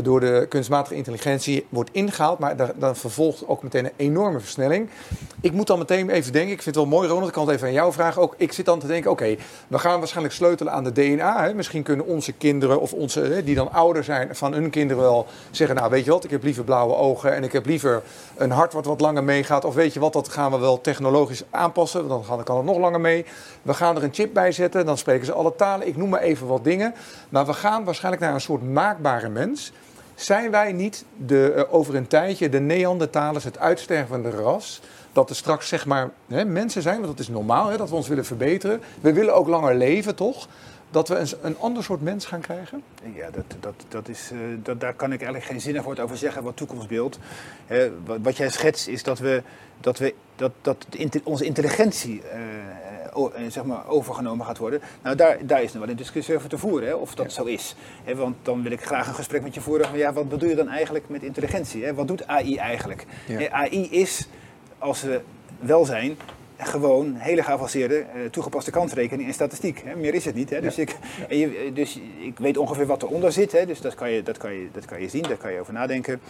[0.02, 4.88] door de kunstmatige intelligentie wordt ingehaald, maar dan vervolgt ook meteen een enorme versnelling.
[5.40, 7.54] Ik moet dan meteen even denken, ik vind het wel mooi Ronald, ik kan het
[7.54, 8.34] even aan jou vragen ook.
[8.36, 9.36] Ik zit dan te denken, oké,
[9.68, 11.44] we gaan waarschijnlijk sleutelen aan de DNA.
[11.44, 11.54] Hè.
[11.54, 15.76] Misschien kunnen onze kinderen of onze, die dan ouder zijn van hun kinderen wel zeggen,
[15.76, 18.02] nou weet je wat, ik heb liever blauwe ogen en ik heb liever
[18.36, 19.64] een hart wat wat langer meegaat.
[19.64, 23.00] Of weet je wat, dat gaan we wel technologisch aanpassen, dan kan het nog langer
[23.00, 23.24] mee.
[23.62, 25.86] We gaan er een chip bij zetten, dan spreken ze alle talen.
[25.86, 26.94] Ik noem maar even wat dingen.
[27.28, 29.72] Maar we gaan waarschijnlijk naar een soort maakbare mens.
[30.16, 34.80] Zijn wij niet de, uh, over een tijdje de Neandertalers, het uitstervende ras,
[35.12, 37.94] dat er straks zeg maar hè, mensen zijn, want dat is normaal, hè, dat we
[37.94, 38.80] ons willen verbeteren.
[39.00, 40.48] We willen ook langer leven, toch?
[40.90, 42.82] Dat we een, een ander soort mens gaan krijgen?
[43.14, 46.16] Ja, dat, dat, dat is, uh, dat, daar kan ik eigenlijk geen zinnig woord over
[46.16, 47.18] zeggen wat toekomstbeeld.
[48.22, 49.42] wat, jij schetst is dat, we,
[49.80, 50.86] dat, we, dat, dat
[51.22, 52.38] onze intelligentie eh,
[53.48, 54.80] zeg maar, overgenomen gaat worden.
[55.02, 57.44] Nou, daar, daar is nog wel een discussie over te voeren, hè, of dat zo
[57.44, 57.74] is.
[58.04, 60.48] Hè, want dan wil ik graag een gesprek met je voeren van, ja, wat bedoel
[60.48, 61.84] je dan eigenlijk met intelligentie?
[61.84, 61.94] Hè?
[61.94, 63.06] Wat doet AI eigenlijk?
[63.50, 64.28] AI is,
[64.78, 65.20] als we
[65.60, 66.16] wel zijn,
[66.58, 69.82] gewoon hele geavanceerde, uh, toegepaste kansrekening en statistiek.
[69.84, 69.96] Hè?
[69.96, 70.50] Meer is het niet.
[70.50, 70.60] Hè?
[70.60, 70.96] Dus, ik,
[71.28, 73.52] en je, dus ik weet ongeveer wat eronder zit.
[73.52, 73.66] Hè?
[73.66, 75.72] Dus dat kan, je, dat, kan je, dat kan je zien, daar kan je over
[75.72, 76.20] nadenken.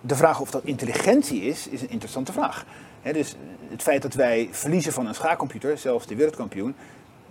[0.00, 2.66] De vraag of dat intelligentie is, is een interessante vraag
[3.02, 3.36] dus
[3.70, 6.74] het feit dat wij verliezen van een schaakcomputer, zelfs de wereldkampioen,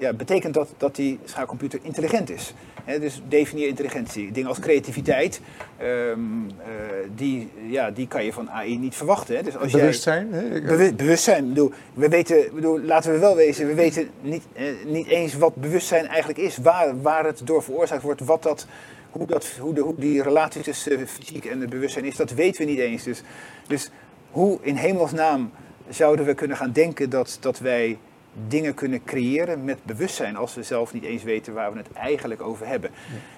[0.02, 2.54] ja, betekent dat dat die schaakcomputer intelligent is.
[2.86, 4.32] dus definieer intelligentie.
[4.32, 5.42] Dingen als creativiteit,
[5.82, 6.52] um, uh,
[7.16, 9.44] die, ja, die kan je van AI niet verwachten.
[9.44, 10.30] Dus als bewustzijn?
[10.32, 11.48] Jij, bewustzijn.
[11.48, 15.56] Bedoel, we weten, bedoel, laten we wel wezen, we weten niet, eh, niet eens wat
[15.56, 16.58] bewustzijn eigenlijk is.
[16.58, 18.66] Waar, waar het door veroorzaakt wordt, wat dat,
[19.12, 22.66] hoe, dat, hoe, de, hoe die relatie tussen fysiek en het bewustzijn is, dat weten
[22.66, 23.04] we niet eens.
[23.04, 23.22] Dus,
[23.68, 23.90] dus
[24.32, 25.52] hoe in hemelsnaam
[25.90, 27.98] zouden we kunnen gaan denken dat, dat wij
[28.48, 32.42] dingen kunnen creëren met bewustzijn als we zelf niet eens weten waar we het eigenlijk
[32.42, 32.90] over hebben.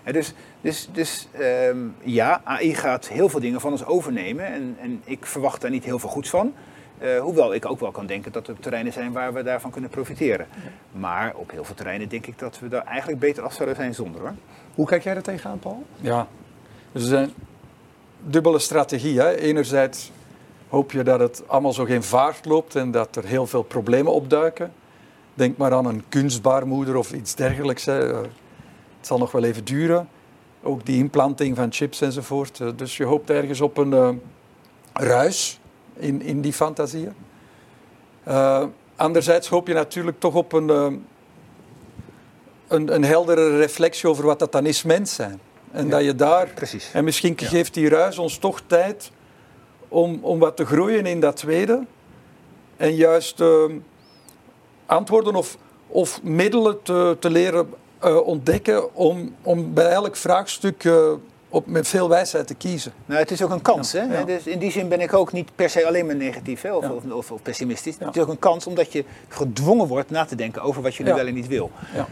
[0.05, 0.11] Ja.
[0.11, 5.01] dus dus, dus um, ja, AI gaat heel veel dingen van ons overnemen en, en
[5.03, 6.53] ik verwacht daar niet heel veel goeds van.
[7.01, 9.89] Uh, hoewel ik ook wel kan denken dat er terreinen zijn waar we daarvan kunnen
[9.89, 10.47] profiteren.
[10.51, 10.99] Ja.
[10.99, 13.93] Maar op heel veel terreinen denk ik dat we daar eigenlijk beter af zouden zijn
[13.93, 14.33] zonder hoor.
[14.75, 15.83] Hoe kijk jij er tegenaan, Paul?
[15.95, 16.27] Ja,
[16.91, 17.33] dus er zijn
[18.19, 19.19] dubbele strategie.
[19.19, 19.35] Hè.
[19.35, 20.11] Enerzijds
[20.73, 24.11] hoop je dat het allemaal zo geen vaart loopt en dat er heel veel problemen
[24.11, 24.73] opduiken.
[25.33, 27.85] Denk maar aan een kunstbaarmoeder of iets dergelijks.
[27.85, 28.11] Hè.
[28.11, 28.21] Eh,
[28.97, 30.09] het zal nog wel even duren.
[30.63, 32.59] Ook die implanting van chips enzovoort.
[32.59, 34.09] Eh, dus je hoopt ergens op een uh,
[34.93, 35.59] ruis
[35.95, 37.13] in, in die fantasieën.
[38.27, 38.63] Uh,
[38.95, 40.69] anderzijds hoop je natuurlijk toch op een,
[42.67, 45.39] een, een, heldere reflectie over wat dat dan is mens zijn.
[45.71, 46.47] En dat je daar...
[46.47, 46.89] Precies.
[46.93, 49.11] En misschien geeft die ruis ons toch tijd
[49.93, 51.85] om, om wat te groeien in dat tweede.
[52.77, 53.63] En juist uh,
[54.85, 61.11] antwoorden of, of middelen te, te leren uh, ontdekken om, om bij elk vraagstuk uh,
[61.53, 62.93] op, met veel wijsheid te kiezen.
[63.05, 63.91] Nou, het is ook een kans.
[63.91, 64.17] Ja, hè?
[64.17, 64.23] Ja.
[64.23, 66.73] Dus in die zin ben ik ook niet per se alleen maar negatief hè?
[66.73, 67.95] Of, of, of, of, pessimistisch.
[67.99, 71.03] Het is ook een kans omdat je gedwongen wordt na te denken over wat je
[71.03, 71.71] nu wel en niet wil.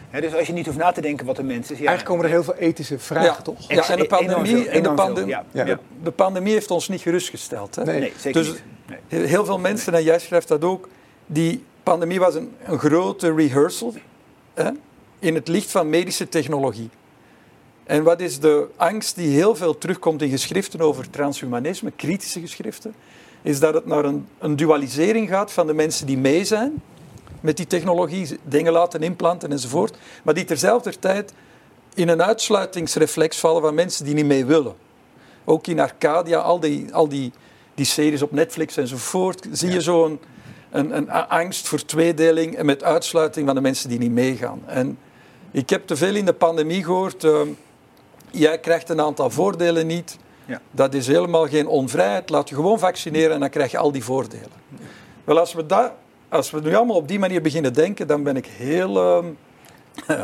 [0.09, 1.77] Hè, dus als je niet hoeft na te denken wat een mens is.
[1.77, 3.67] Eigenlijk komen er heel veel ethische vragen, toch?
[3.67, 7.75] Ja, en de pandemie, en de, pandemie, de, de, pandemie heeft ons niet gerustgesteld.
[7.75, 7.83] Hè?
[7.83, 8.53] Nee, nee, zeker dus
[9.07, 9.29] niet.
[9.29, 10.89] Heel veel mensen, en jij schrijft dat ook,
[11.25, 13.93] die pandemie was een, een grote rehearsal
[14.53, 14.69] hè?
[15.19, 16.89] in het licht van medische technologie.
[17.83, 22.93] En wat is de angst die heel veel terugkomt in geschriften over transhumanisme, kritische geschriften,
[23.41, 26.81] is dat het naar een, een dualisering gaat van de mensen die mee zijn
[27.41, 31.33] met die technologie, dingen laten implanten enzovoort, maar die terzelfde tijd
[31.93, 34.75] in een uitsluitingsreflex vallen van mensen die niet mee willen.
[35.45, 37.31] Ook in Arcadia, al die, al die,
[37.75, 40.19] die series op Netflix enzovoort, zie je zo'n
[40.71, 44.61] een, een, angst voor tweedeling en met uitsluiting van de mensen die niet meegaan.
[44.65, 44.97] En
[45.51, 47.23] ik heb te veel in de pandemie gehoord.
[47.23, 47.41] Uh,
[48.31, 50.17] jij krijgt een aantal voordelen niet.
[50.45, 50.61] Ja.
[50.71, 52.29] Dat is helemaal geen onvrijheid.
[52.29, 54.61] Laat je gewoon vaccineren en dan krijg je al die voordelen.
[55.23, 55.91] Wel, als we, dat,
[56.29, 59.23] als we nu allemaal op die manier beginnen denken, dan ben ik heel,
[60.07, 60.23] uh,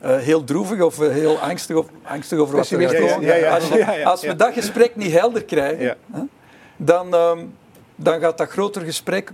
[0.30, 4.04] heel droevig of heel angstig, of, angstig over wat er gaat komen.
[4.04, 5.96] Als, we dat gesprek niet helder krijgen,
[6.76, 7.54] dan, um,
[7.96, 9.32] dan gaat dat groter gesprek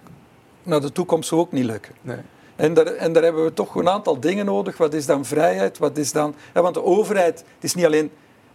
[0.62, 1.94] naar de toekomst ook niet lukken.
[2.00, 2.18] Nee.
[2.62, 4.76] En daar, en daar hebben we toch een aantal dingen nodig.
[4.76, 5.78] Wat is dan vrijheid?
[5.78, 6.34] Wat is dan...
[6.54, 8.10] Ja, want de overheid, het is niet alleen...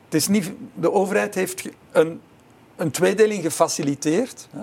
[0.06, 2.22] Het is niet, de overheid heeft een,
[2.76, 4.48] een tweedeling gefaciliteerd.
[4.52, 4.62] Hè?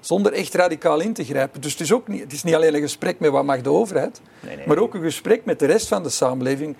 [0.00, 1.60] zonder echt radicaal in te grijpen.
[1.60, 3.70] Dus het is, ook niet, het is niet alleen een gesprek met wat mag de
[3.70, 6.76] overheid, nee, nee, maar ook een gesprek met de rest van de samenleving.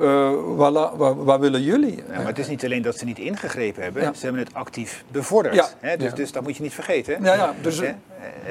[0.00, 1.96] Uh, wat, wat, willen jullie?
[1.96, 5.04] Ja, maar het is niet alleen dat ze niet ingegrepen hebben, ze hebben het actief
[5.10, 5.54] bevorderd.
[5.54, 5.68] Ja.
[5.78, 5.96] Hè?
[5.96, 7.24] Dus, dus, dat moet je niet vergeten.
[7.24, 7.86] Ja, ja, dus, hè?
[7.86, 7.94] Eh,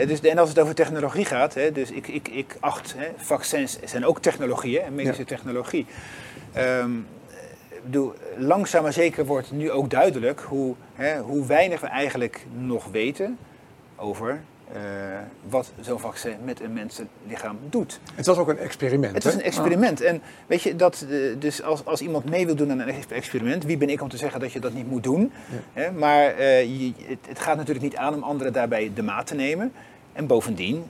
[0.07, 3.79] dus, en als het over technologie gaat, hè, dus ik, ik, ik acht, hè, vaccins
[3.83, 5.85] zijn ook technologieën, medische technologie.
[6.57, 7.07] Um,
[7.83, 12.85] bedoel, langzaam maar zeker wordt nu ook duidelijk hoe, hè, hoe weinig we eigenlijk nog
[12.85, 13.37] weten
[13.95, 14.41] over
[14.73, 14.79] uh,
[15.49, 17.99] wat zo'n vaccin met een mensenlichaam doet.
[18.13, 19.13] Het was ook een experiment.
[19.13, 20.01] Het was een experiment.
[20.01, 23.63] En weet je, dat, uh, dus als, als iemand mee wil doen aan een experiment,
[23.63, 25.31] wie ben ik om te zeggen dat je dat niet moet doen?
[25.49, 25.81] Ja.
[25.81, 25.91] Hè?
[25.91, 29.71] Maar je, het, het, gaat natuurlijk niet aan om anderen daarbij de maat te nemen.
[30.13, 30.83] En bovendien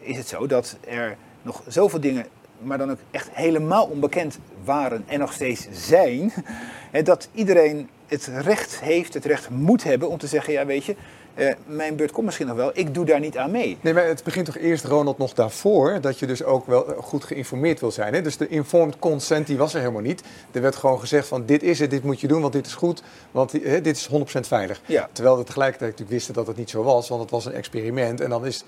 [0.00, 2.26] is het zo dat er nog zoveel dingen
[2.58, 6.32] maar dan ook echt helemaal onbekend waren en nog steeds zijn,
[7.04, 10.96] dat iedereen het recht heeft, het recht moet hebben om te zeggen, ja weet je,
[11.36, 13.78] uh, mijn beurt komt misschien nog wel, ik doe daar niet aan mee.
[13.80, 17.24] Nee, maar het begint toch eerst, Ronald, nog daarvoor, dat je dus ook wel goed
[17.24, 18.14] geïnformeerd wil zijn.
[18.14, 18.22] Hè?
[18.22, 20.22] Dus de informed consent, die was er helemaal niet.
[20.52, 22.74] Er werd gewoon gezegd van, dit is het, dit moet je doen, want dit is
[22.74, 24.80] goed, want hè, dit is 100% veilig.
[24.86, 25.08] Ja.
[25.12, 28.20] Terwijl we tegelijkertijd natuurlijk wisten dat het niet zo was, want het was een experiment.
[28.20, 28.64] En dan is,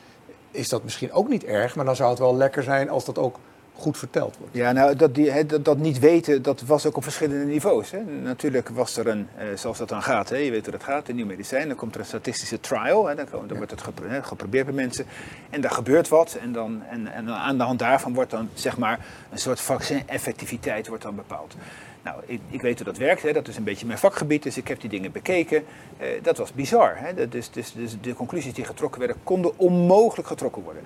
[0.50, 3.18] is dat misschien ook niet erg, maar dan zou het wel lekker zijn als dat
[3.18, 3.36] ook
[3.78, 4.54] goed verteld wordt.
[4.54, 7.90] Ja, nou, dat, die, dat, dat, niet weten, dat was ook op verschillende niveaus.
[7.90, 7.98] Hè.
[8.22, 11.08] Natuurlijk was er een, eh, zoals dat dan gaat, hè, je weet hoe dat gaat,
[11.08, 13.82] een nieuw medicijn, dan komt er een statistische trial, hè, dan, dan wordt het
[14.22, 15.06] geprobeerd bij mensen
[15.50, 18.78] en daar gebeurt wat en, dan, en, en aan de hand daarvan wordt dan zeg
[18.78, 21.54] maar een soort vaccin-effectiviteit wordt dan bepaald.
[22.02, 23.32] Nou, ik, ik, weet hoe dat werkt, hè.
[23.32, 25.64] dat is een beetje mijn vakgebied, dus ik heb die dingen bekeken.
[26.00, 26.94] Uh, dat was bizar.
[26.96, 27.28] Hè.
[27.28, 30.82] Dus, dus, dus de conclusies die getrokken werden, konden onmogelijk getrokken worden.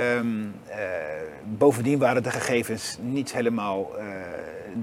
[0.00, 0.76] Um, uh,
[1.44, 4.04] bovendien waren de gegevens niet helemaal, uh,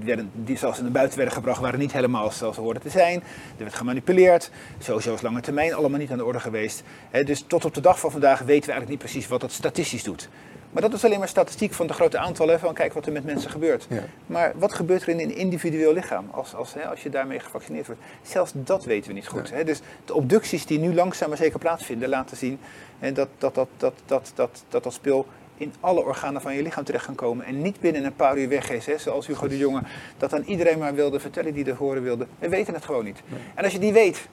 [0.04, 2.90] werden, die zoals ze naar buiten werden gebracht, waren niet helemaal zoals ze hoorden te
[2.90, 3.22] zijn.
[3.56, 4.50] Er werd gemanipuleerd.
[4.78, 6.82] Sowieso is lange termijn allemaal niet aan de orde geweest.
[7.24, 10.02] Dus tot op de dag van vandaag weten we eigenlijk niet precies wat dat statistisch
[10.02, 10.28] doet.
[10.74, 13.24] Maar dat is alleen maar statistiek van de grote aantallen, van kijk wat er met
[13.24, 13.86] mensen gebeurt.
[13.88, 14.04] Ja.
[14.26, 17.86] Maar wat gebeurt er in een individueel lichaam als, als, hè, als je daarmee gevaccineerd
[17.86, 18.00] wordt?
[18.22, 19.48] Zelfs dat weten we niet goed.
[19.48, 19.54] Ja.
[19.54, 19.64] Hè?
[19.64, 22.58] Dus de obducties die nu langzaam maar zeker plaatsvinden, laten zien
[22.98, 26.62] hè, dat, dat, dat, dat, dat, dat, dat, dat speel in alle organen van je
[26.62, 27.46] lichaam terecht gaan komen.
[27.46, 29.82] En niet binnen een paar uur weg is, hè, zoals Hugo de Jonge
[30.18, 32.26] dat aan iedereen maar wilde vertellen die er horen wilde.
[32.38, 33.22] We weten het gewoon niet.
[33.54, 34.28] En als je die weet,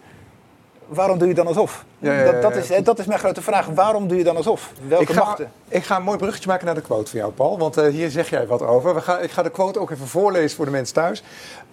[0.94, 1.86] waarom doe je dan alsof?
[2.00, 3.66] Ja, ja, ja, dat, dat, is, dat is mijn grote vraag.
[3.66, 4.72] Waarom doe je dan alsof?
[4.88, 5.52] Welke ik ga, machten?
[5.68, 7.58] Ik ga een mooi bruggetje maken naar de quote van jou, Paul.
[7.58, 8.96] Want uh, hier zeg jij wat over.
[8.96, 11.24] We gaan, ik ga de quote ook even voorlezen voor de mensen thuis.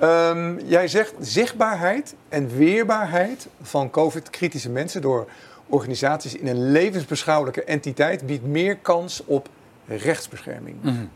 [0.02, 5.26] Um, jij zegt zichtbaarheid en weerbaarheid van COVID-kritische mensen door
[5.66, 9.48] organisaties in een levensbeschouwelijke entiteit biedt meer kans op
[9.86, 10.76] rechtsbescherming.
[10.80, 11.10] Mm -hmm.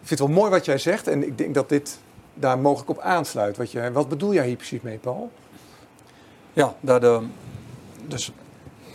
[0.00, 1.98] Ik vind het wel mooi wat jij zegt en ik denk dat dit
[2.34, 3.56] daar mogelijk op aansluit.
[3.56, 5.30] Wat, je, wat bedoel jij hier precies mee, Paul?
[6.52, 7.18] Ja, dat, uh,
[8.06, 8.32] dus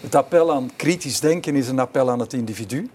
[0.02, 2.90] het appel aan kritisch denken is een appel aan het individu.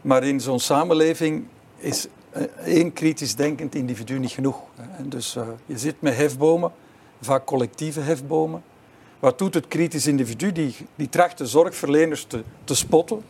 [0.00, 1.44] Maar in zo'n samenleving
[1.76, 4.60] is eh, één kritisch denkend individu niet genoeg.
[4.96, 6.72] En dus uh, je zit met hefbomen,
[7.20, 8.62] vaak collectieve hefbomen.
[9.18, 10.52] Wat doet het kritisch individu?
[10.52, 13.22] Die, die tracht de zorgverleners te, te spotten.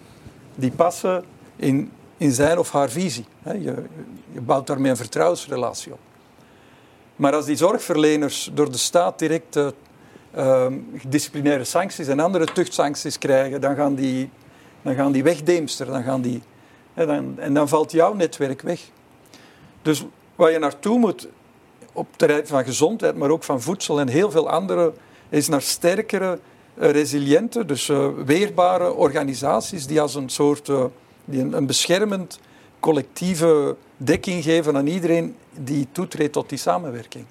[0.55, 1.25] Die passen
[1.57, 3.25] in, in zijn of haar visie.
[3.45, 3.85] Je,
[4.33, 5.99] je bouwt daarmee een vertrouwensrelatie op.
[7.17, 9.69] Maar als die zorgverleners door de staat direct uh,
[11.09, 14.31] disciplinaire sancties en andere tuchtsancties krijgen, dan gaan die,
[14.83, 15.87] dan gaan die wegdeemster.
[15.87, 16.43] Dan gaan die,
[16.95, 18.81] hè, dan, en dan valt jouw netwerk weg.
[19.83, 21.29] Dus waar je naartoe moet
[21.93, 24.93] op het terrein van gezondheid, maar ook van voedsel en heel veel andere,
[25.29, 26.39] is naar sterkere,
[26.75, 30.85] uh, resiliënte, dus uh, weerbare organisaties die als een soort uh,
[31.25, 32.41] die een beschermend
[32.81, 37.25] collectieve dekking geven aan iedereen die toetreedt tot die samenwerking.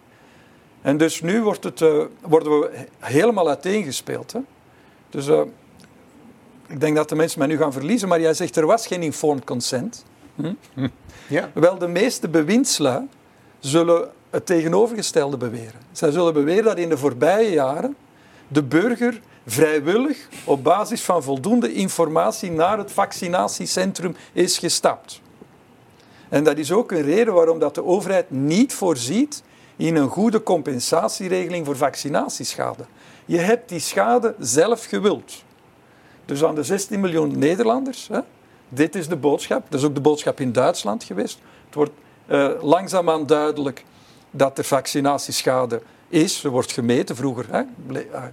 [0.86, 4.32] En dus nu wordt het, uh, worden we helemaal uiteengespeeld.
[4.32, 4.40] Hè?
[5.10, 5.42] Dus uh,
[6.68, 9.02] ik denk dat de mensen mij nu gaan verliezen, maar jij zegt er was geen
[9.02, 10.06] informed consent.
[10.36, 10.54] Hm?
[11.28, 11.52] Ja.
[11.54, 13.08] Wel, de meeste bewindslui
[13.60, 15.82] zullen het tegenovergestelde beweren.
[15.92, 17.96] Zij zullen beweren dat in de voorbije jaren
[18.48, 25.22] de burger vrijwillig op basis van voldoende informatie naar het vaccinatiecentrum is gestapt.
[26.30, 29.44] En dat is ook een reden waarom dat de overheid niet voorziet
[29.76, 32.86] in een goede compensatieregeling voor vaccinatieschade.
[33.26, 35.44] Je hebt die schade zelf gewild.
[36.26, 38.20] Dus aan de 16 miljoen Nederlanders, hè,
[38.70, 39.66] dit is de boodschap.
[39.70, 41.40] Dat is ook de boodschap in Duitsland geweest.
[41.66, 41.92] Het wordt
[42.28, 43.84] uh, langzaamaan duidelijk
[44.32, 46.44] dat er vaccinatieschade is.
[46.44, 47.46] Er wordt gemeten vroeger.
[47.50, 47.62] Hè.
[47.94, 48.24] Eh,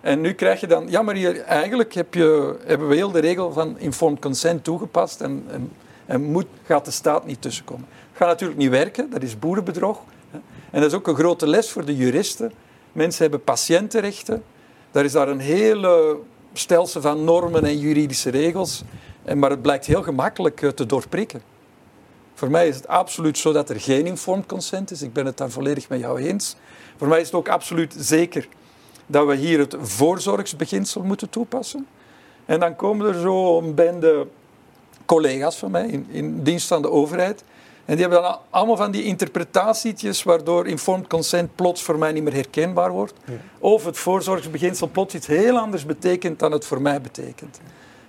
[0.00, 3.18] en nu krijg je dan, ja, maar hier, eigenlijk heb je, hebben we heel de
[3.18, 5.72] regel van informed consent toegepast en, en,
[6.06, 7.86] en moet, gaat de staat niet tussenkomen.
[8.08, 10.02] Het gaat natuurlijk niet werken, dat is boerenbedrog.
[10.74, 12.52] En dat is ook een grote les voor de juristen.
[12.92, 14.44] Mensen hebben patiëntenrechten.
[14.90, 16.18] Daar is daar een hele
[16.52, 18.82] stelsel van normen en juridische regels.
[19.24, 21.42] En, maar het blijkt heel gemakkelijk eh, te doorprikken.
[22.34, 25.02] Voor mij is het absoluut zo dat er geen informed consent is.
[25.02, 26.56] Ik ben het daar volledig met jou eens.
[26.96, 28.48] Voor mij is het ook absoluut zeker
[29.06, 31.86] dat we hier het voorzorgsbeginsel moeten toepassen.
[32.44, 34.26] En dan komen er zo een bende
[35.04, 37.44] collega's van mij in, in dienst van de overheid.
[37.84, 42.22] En die hebben dan allemaal van die interpretatietjes waardoor informed consent plots voor mij niet
[42.22, 43.14] meer herkenbaar wordt.
[43.58, 47.60] Of het voorzorgsbeginsel plots iets heel anders betekent dan het voor mij betekent.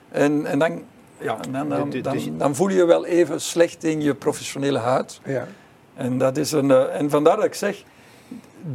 [0.10, 0.84] En, en dan,
[1.18, 5.20] ja, dan, dan, dan, dan, voel je je wel even slecht in je professionele huid.
[5.26, 5.48] Ja.
[5.96, 7.84] En, dat is een, eh, en vandaar dat ik zeg,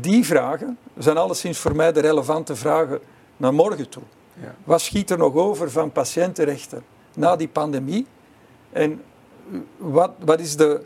[0.00, 3.00] die vragen zijn alleszins voor mij de relevante vragen
[3.36, 4.02] naar morgen toe.
[4.40, 4.54] Ja.
[4.64, 6.82] Wat schiet er nog over van patiëntenrechten
[7.14, 8.06] na die pandemie?
[8.72, 9.02] En
[9.76, 10.80] wat, wat, is de,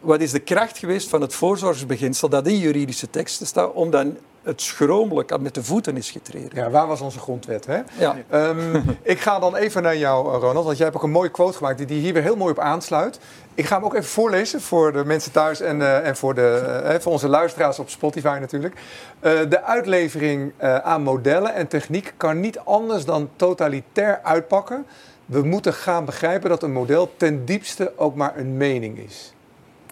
[0.00, 4.16] wat is de kracht geweest van het voorzorgsbeginsel dat in juridische teksten staat, om dan
[4.42, 6.50] het schromelijk met de voeten is getreden.
[6.54, 7.66] Ja, waar was onze grondwet?
[7.66, 7.80] Hè?
[7.98, 8.16] Ja.
[8.32, 11.56] Um, ik ga dan even naar jou, Ronald, want jij hebt ook een mooie quote
[11.56, 13.18] gemaakt die, die hier weer heel mooi op aansluit.
[13.54, 16.80] Ik ga hem ook even voorlezen voor de mensen thuis en, uh, en voor, de,
[16.84, 18.74] uh, voor onze luisteraars op Spotify natuurlijk.
[18.74, 20.52] Uh, de uitlevering
[20.82, 24.86] aan modellen en techniek kan niet anders dan totalitair uitpakken.
[25.26, 29.34] We moeten gaan begrijpen dat een model ten diepste ook maar een mening is.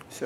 [0.08, 0.24] Zo.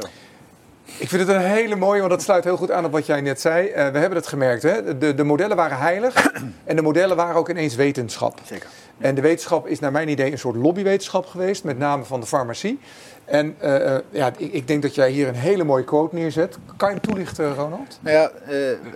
[0.99, 3.21] Ik vind het een hele mooie, want dat sluit heel goed aan op wat jij
[3.21, 3.69] net zei.
[3.69, 4.99] Uh, we hebben het gemerkt, hè?
[4.99, 6.33] De, de modellen waren heilig
[6.65, 8.39] en de modellen waren ook ineens wetenschap.
[8.45, 8.69] Zeker.
[8.99, 12.27] En de wetenschap is naar mijn idee een soort lobbywetenschap geweest, met name van de
[12.27, 12.81] farmacie.
[13.25, 16.59] En uh, ja, ik, ik, denk dat jij hier een hele mooie quote neerzet.
[16.77, 17.99] Kan je hem toelichten, Ronald?
[18.01, 18.31] Nou ja,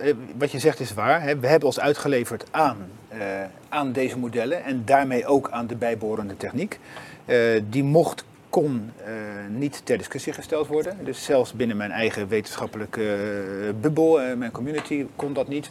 [0.03, 1.21] uh, wat je zegt is waar.
[1.21, 1.39] Hè?
[1.39, 2.77] We hebben ons uitgeleverd aan,
[3.69, 6.79] aan deze modellen en daarmee ook aan de bijbehorende techniek.
[7.69, 9.07] die mocht kon uh,
[9.49, 10.97] niet ter discussie gesteld worden.
[11.03, 13.17] Dus zelfs binnen mijn eigen wetenschappelijke
[13.81, 15.69] bubbel, uh, mijn community, kon dat niet.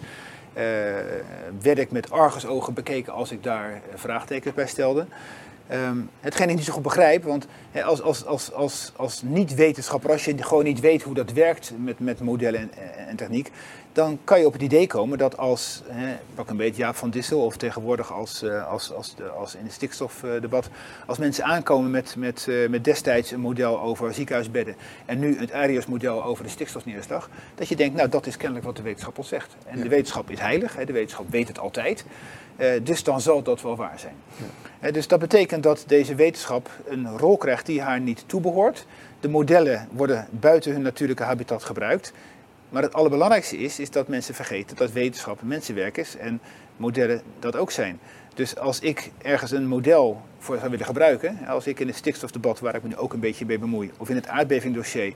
[1.62, 5.06] werd ik met argusogen bekeken als ik daar vraagtekens bij stelde.
[5.72, 7.46] Um, hetgeen ik niet zo goed begrijp, want
[7.84, 11.98] als, als, als, als, als niet-wetenschapper, als je gewoon niet weet hoe dat werkt met,
[11.98, 12.70] met modellen en,
[13.08, 13.50] en techniek,
[13.98, 17.10] dan kan je op het idee komen dat als, hè, pak een beetje Jaap van
[17.10, 20.68] Dissel of tegenwoordig als, uh, als, als, de, als in het stikstofdebat,
[21.06, 25.52] als mensen aankomen met, met, uh, met destijds een model over ziekenhuisbedden en nu het
[25.52, 29.28] Arias-model over de stikstofneerslag, dat je denkt, nou dat is kennelijk wat de wetenschap ons
[29.28, 29.56] zegt.
[29.66, 32.04] En de wetenschap is heilig, hè, de wetenschap weet het altijd,
[32.56, 34.14] uh, dus dan zal dat wel waar zijn.
[34.80, 34.90] Ja.
[34.90, 38.86] dus dat betekent dat deze wetenschap een rol krijgt die haar niet toebehoort.
[39.20, 42.12] De modellen worden buiten hun natuurlijke habitat gebruikt.
[42.68, 46.40] Maar het allerbelangrijkste is, is dat mensen vergeten dat wetenschap mensenwerk is en
[46.76, 48.00] modellen dat ook zijn.
[48.34, 52.60] Dus als ik ergens een model voor zou willen gebruiken, als ik in het stikstofdebat,
[52.60, 55.12] waar ik me nu ook een beetje mee bemoei, of in het aardbevingdossier,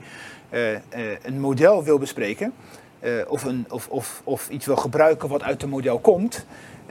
[0.51, 0.79] uh, uh,
[1.23, 2.53] een model wil bespreken,
[3.01, 6.47] uh, of, een, of, of, of iets wil gebruiken wat uit het model komt,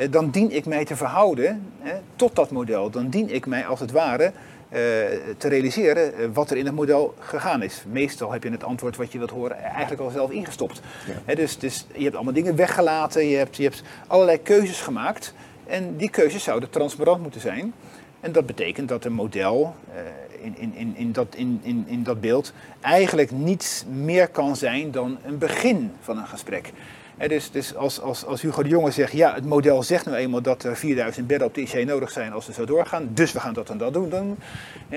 [0.09, 1.71] dan dien ik mij te verhouden
[2.15, 2.89] tot dat model.
[2.89, 4.31] Dan dien ik mij als het ware eh,
[5.37, 7.83] te realiseren eh, wat er in het model gegaan is.
[7.91, 10.81] Meestal heb je het antwoord wat je wilt horen eigenlijk al zelf ingestopt.
[11.35, 15.33] dus, dus je hebt allemaal dingen weggelaten, je hebt, je hebt allerlei keuzes gemaakt.
[15.67, 17.73] En die keuzes zouden transparant moeten zijn.
[18.19, 22.03] En dat betekent dat een model uh, in, in, in, in, dat, in, in, in
[22.03, 26.71] dat beeld eigenlijk niets meer kan zijn dan een begin van een gesprek
[27.17, 30.41] dus, dus als, als, als Hugo de Jonge zegt, ja, het model zegt nu eenmaal
[30.41, 33.39] dat er 4000 bedden op de IC nodig zijn als we zo doorgaan, dus we
[33.39, 34.09] gaan dat en dat doen.
[34.09, 34.37] doen.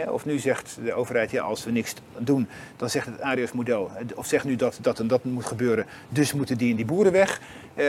[0.09, 4.27] of nu zegt de overheid, ja, als we niks doen, dan zegt het Arias-model, of
[4.27, 7.40] zegt nu dat dat en dat moet gebeuren, dus moeten die en die boeren weg.
[7.74, 7.87] Uh,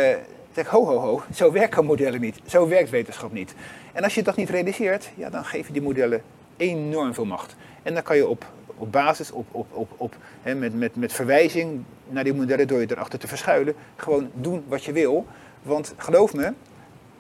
[0.52, 3.54] zeg, ho, ho, ho, zo werken modellen niet, zo werkt wetenschap niet.
[3.94, 6.22] En als je dat niet realiseert, ja, dan geven die modellen
[6.58, 7.56] enorm veel macht.
[7.84, 8.46] En dan kan je op
[8.78, 12.80] op basis, op, op, op, op, hè, met, met, met verwijzing naar die modellen door
[12.80, 15.26] je erachter te verschuilen, gewoon doen wat je wil.
[15.62, 16.54] Want geloof me,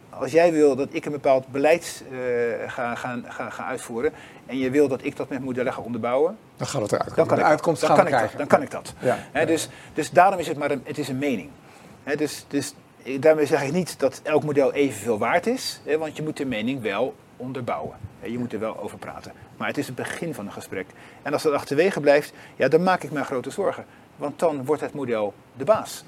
[0.09, 2.19] als jij wil dat ik een bepaald beleid uh,
[2.67, 4.11] ga, ga, ga, ga uitvoeren
[4.45, 7.15] en je wil dat ik dat met modellen ga onderbouwen, dan gaat het eruit.
[7.15, 8.93] Dan kan de ik uitkomst dan, kan ik dat, dan kan ik dat.
[8.99, 11.49] Ja, He, dus, dus daarom is het maar een, het is een mening.
[12.03, 12.73] He, dus, dus
[13.19, 16.45] daarmee zeg ik niet dat elk model evenveel waard is, hè, want je moet de
[16.45, 17.97] mening wel onderbouwen.
[18.21, 19.31] Je moet er wel over praten.
[19.57, 20.85] Maar het is het begin van een gesprek.
[21.21, 23.85] En als dat achterwege blijft, ja, dan maak ik me grote zorgen.
[24.15, 26.03] Want dan wordt het model de baas.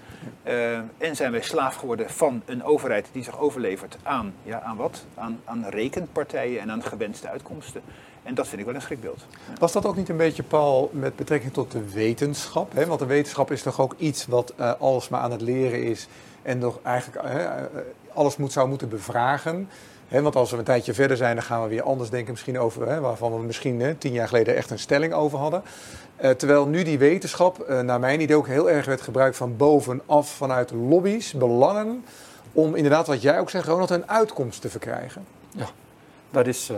[0.47, 4.77] Uh, en zijn wij slaaf geworden van een overheid die zich overlevert aan, ja, aan
[4.77, 5.05] wat?
[5.15, 7.81] Aan, aan rekenpartijen en aan gewenste uitkomsten.
[8.23, 9.25] En dat vind ik wel een schrikbeeld.
[9.59, 12.73] Was dat ook niet een beetje, Paul, met betrekking tot de wetenschap?
[12.73, 12.85] Hè?
[12.85, 16.07] Want de wetenschap is toch ook iets wat uh, alles maar aan het leren is
[16.41, 17.45] en nog eigenlijk uh,
[18.13, 19.69] alles moet, zou moeten bevragen
[20.07, 23.01] want als we een tijdje verder zijn, dan gaan we weer anders denken misschien over,
[23.01, 25.63] waarvan we misschien tien jaar geleden echt een stelling over hadden.
[26.21, 29.57] Uh, terwijl nu die wetenschap, uh, naar mijn idee, ook heel erg werd gebruikt van
[29.57, 32.05] bovenaf, vanuit lobby's, belangen,
[32.51, 35.25] om inderdaad, wat jij ook zegt, Ronald, een uitkomst te verkrijgen.
[35.49, 35.67] Ja,
[36.29, 36.77] dat is uh,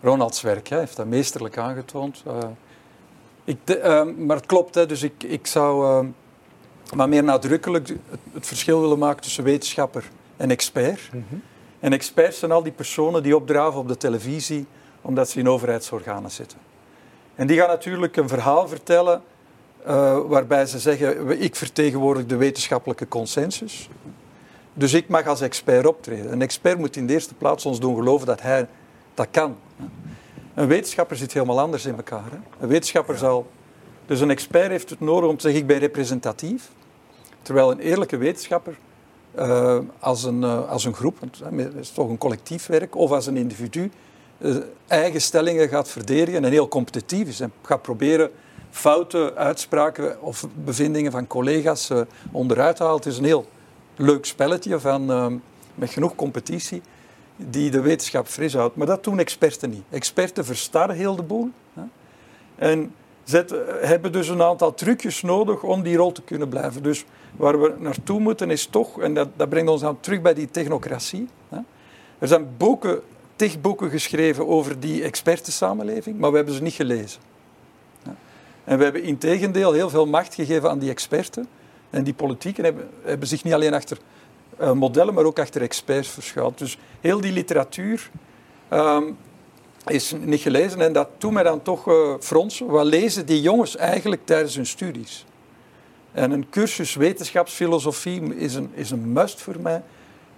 [0.00, 0.68] Ronalds werk.
[0.68, 2.22] Hij heeft dat meesterlijk aangetoond.
[3.44, 3.58] Ik
[4.16, 6.06] maar het klopt, hè, dus ik, ik zou
[6.94, 7.98] maar meer nadrukkelijk het,
[8.32, 10.04] het, verschil willen maken tussen wetenschapper
[10.36, 11.10] en expert.
[11.12, 11.34] Mhm.
[11.80, 14.66] En experts zijn al die personen die opdraven op de televisie
[15.02, 16.58] omdat ze in overheidsorganen zitten.
[17.34, 19.22] En die gaan natuurlijk een verhaal vertellen
[19.86, 23.88] uh, waarbij ze zeggen, ik vertegenwoordig de wetenschappelijke consensus.
[24.74, 26.32] Dus ik mag als expert optreden.
[26.32, 28.68] Een expert moet in de eerste plaats ons doen geloven dat hij
[29.14, 29.56] dat kan.
[30.54, 32.24] Een wetenschapper zit helemaal anders in elkaar.
[32.30, 32.38] Hè?
[32.60, 33.50] Een wetenschapper zal...
[34.06, 36.70] Dus een expert heeft het nodig om te zeggen, ik ben representatief.
[37.42, 38.78] Terwijl een eerlijke wetenschapper
[39.38, 43.10] uh, als, een, uh, als een groep, want het is toch een collectief werk, of
[43.10, 43.90] als een individu,
[44.38, 48.30] uh, eigen stellingen gaat verdedigen en heel competitief is en gaat proberen
[48.70, 51.90] foute uitspraken of bevindingen van collega's
[52.32, 52.98] onderuit te halen.
[52.98, 53.46] Het is een heel
[53.96, 55.06] leuk spelletje van,
[55.74, 56.82] met genoeg competitie
[57.36, 58.76] die de wetenschap fris houdt.
[58.76, 59.82] Maar dat doen experten niet.
[59.90, 61.50] Experten verstarren heel de boel.
[61.74, 61.82] Hè?
[62.56, 62.94] En
[63.80, 66.82] hebben dus een aantal trucjes nodig om die rol te kunnen blijven.
[66.82, 67.04] Dus
[67.38, 70.50] waar we naartoe moeten is toch, en dat, dat brengt ons dan terug bij die
[70.50, 71.28] technocratie.
[71.48, 71.58] Hè.
[72.18, 73.00] Er zijn boeken,
[73.36, 77.20] tig boeken geschreven over die expertensamenleving, maar we hebben ze niet gelezen.
[78.64, 81.48] En we hebben in tegendeel heel veel macht gegeven aan die experten.
[81.90, 83.98] En die politieken hebben, hebben zich niet alleen achter
[84.60, 86.58] uh, modellen, maar ook achter experts verschuild.
[86.58, 88.10] Dus heel die literatuur
[88.72, 89.16] um,
[89.86, 90.80] is niet gelezen.
[90.80, 92.66] En dat doet mij dan toch uh, fronsen.
[92.66, 95.26] Wat lezen die jongens eigenlijk tijdens hun studies?
[96.18, 99.82] En een cursus wetenschapsfilosofie is een, is een must voor mij.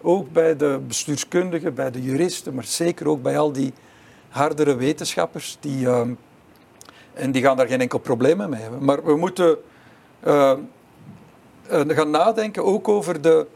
[0.01, 3.73] Ook bij de bestuurskundigen, bij de juristen, maar zeker ook bij al die
[4.29, 5.57] hardere wetenschappers.
[5.61, 6.01] Die, uh,
[7.13, 8.85] en die gaan daar geen enkel probleem mee hebben.
[8.85, 9.57] Maar we moeten
[10.27, 10.53] uh,
[11.71, 13.47] gaan nadenken ook over de.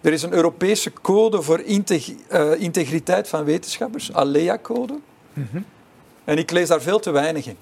[0.00, 2.08] Er is een Europese code voor integ
[2.58, 4.98] integriteit van wetenschappers, ALEA-code.
[5.32, 5.60] Mhm.
[6.24, 7.56] En ik lees daar veel te weinig in.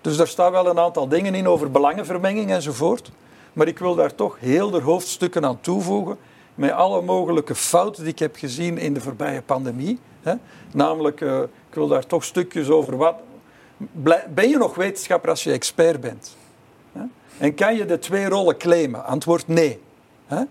[0.00, 3.10] Dus daar staan wel een aantal dingen in over belangenvermenging enzovoort.
[3.52, 6.16] Maar ik wil daar toch heel de hoofdstukken aan toevoegen.
[6.54, 9.98] Met alle mogelijke fouten die ik heb gezien in de voorbije pandemie.
[10.22, 10.34] Hè.
[10.72, 13.14] Namelijk, uh, ik wil daar toch stukjes over wat.
[14.28, 16.36] Ben je nog wetenschapper als je expert bent?
[17.40, 19.04] En kan je de twee rollen claimen?
[19.04, 19.80] Antwoord nee.
[20.26, 20.42] Hè?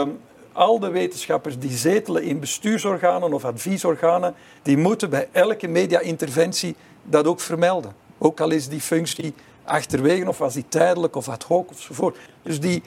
[0.00, 0.18] Um,
[0.52, 7.26] al de wetenschappers die zetelen in bestuursorganen of adviesorganen, die moeten bij elke media-interventie dat
[7.26, 7.94] ook vermelden.
[8.18, 9.34] Ook al is die functie
[9.64, 12.18] achterwege of was die tijdelijk of ad hoc enzovoort.
[12.42, 12.82] Dus die,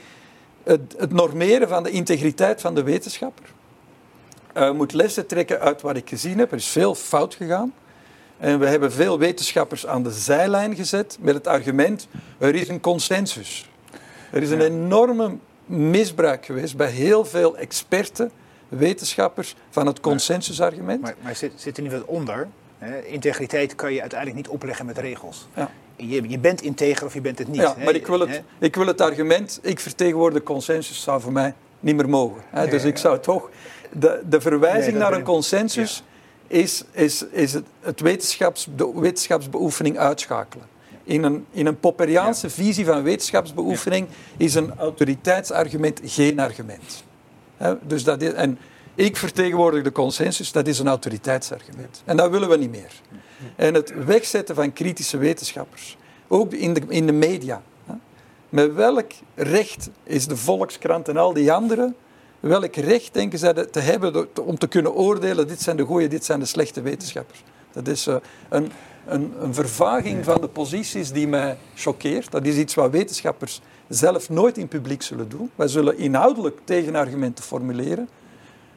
[0.64, 3.46] het, het, normeren van de integriteit van de wetenschapper
[4.58, 6.52] uh, moet lessen trekken uit wat ik gezien heb.
[6.52, 7.74] Er is veel fout gegaan.
[8.38, 12.08] En we hebben veel wetenschappers aan de zijlijn gezet met het argument:
[12.38, 13.70] er is een consensus.
[14.32, 18.32] Er is een enorme misbruik geweest bij heel veel experten,
[18.68, 21.02] wetenschappers, van het consensusargument.
[21.02, 22.48] Maar, maar, zit, zit er niet wat onder?
[23.06, 25.48] Integriteit kan je uiteindelijk niet opleggen met regels.
[25.56, 25.70] Ja.
[25.96, 27.62] Je, je, bent integer of je bent het niet.
[27.62, 31.54] Ja, maar ik wil het, ik wil het argument, ik vertegenwoordig consensus, zou voor mij
[31.80, 32.42] niet meer mogen.
[32.50, 32.68] Hè?
[32.68, 33.50] dus ik zou toch,
[33.92, 36.04] de, de verwijzing naar een consensus
[36.48, 40.68] is, is, is het, het wetenschaps, de wetenschapsbeoefening uitschakelen.
[41.04, 44.08] In een, in een Popperiaanse visie van wetenschapsbeoefening
[44.38, 47.04] is een autoriteitsargument geen argument.
[47.82, 48.58] dus dat is, en
[48.96, 52.02] ik vertegenwoordig de consensus, dat is een autoriteitsargument.
[52.06, 52.92] En dat willen we niet meer.
[53.56, 57.62] En het wegzetten van kritische wetenschappers, ook in de, in de media.
[58.50, 61.96] Met welk recht is de Volkskrant en al die anderen,
[62.40, 66.26] welk recht denken zij te hebben om te kunnen oordelen, dit zijn de goede, dit
[66.26, 67.44] zijn de slechte wetenschappers?
[67.72, 68.16] Dat is uh,
[68.50, 68.72] een,
[69.06, 72.32] een, een vervaging van de posities die mij choqueert.
[72.32, 75.52] Dat is iets wat wetenschappers zelf nooit in publiek zullen doen.
[75.56, 78.10] Wij zullen inhoudelijk tegenargumenten formuleren,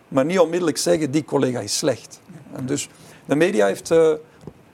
[0.08, 2.20] maar niet onmiddellijk zeggen die collega is slecht.
[2.52, 2.88] En dus
[3.24, 4.12] de media heeft, uh,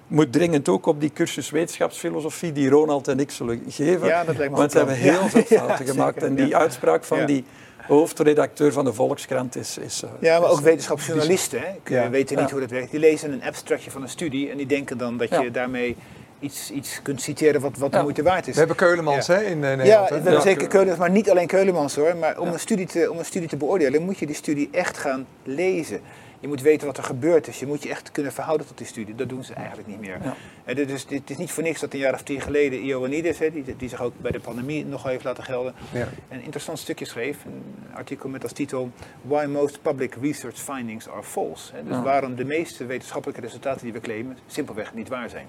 [0.07, 4.07] moet dringend ook op die cursus wetenschapsfilosofie die Ronald en ik zullen geven.
[4.07, 6.23] Ja, dat Want ze hebben heel veel fouten gemaakt.
[6.23, 7.45] En die uitspraak van die
[7.87, 9.79] hoofdredacteur van de Volkskrant is...
[9.79, 12.91] is eh, ja, maar ook wetenschapsjournalisten hè, weten niet hoe dat werkt.
[12.91, 15.97] Die lezen een abstractje van een studie en die denken dan dat je daarmee
[16.41, 18.53] iets, iets kunt citeren wat, wat de moeite waard is.
[18.53, 19.89] We hebben Keulemans hè, in Nederland.
[19.89, 22.17] Ja, we hebben zeker Keulemans, maar niet alleen Keulemans hoor.
[22.17, 24.99] Maar om, een studie te, om een studie te beoordelen moet je die studie echt
[24.99, 26.01] gaan lezen.
[26.41, 27.61] Je moet weten wat er gebeurd is.
[27.61, 29.15] Je moet je echt kunnen verhouden tot die studie.
[29.15, 30.19] Dat doen ze eigenlijk niet meer.
[30.65, 30.71] Ja.
[30.71, 33.39] En dit, is, dit is niet voor niks dat een jaar of tien geleden Ioannidis,
[33.39, 36.09] die, die zich ook bij de pandemie nog heeft laten gelden, ja.
[36.29, 37.45] een interessant stukje schreef.
[37.45, 38.91] Een artikel met als titel
[39.23, 41.73] Why Most Public Research Findings Are False.
[41.89, 45.47] dus waarom de meeste wetenschappelijke resultaten die we claimen simpelweg niet waar zijn.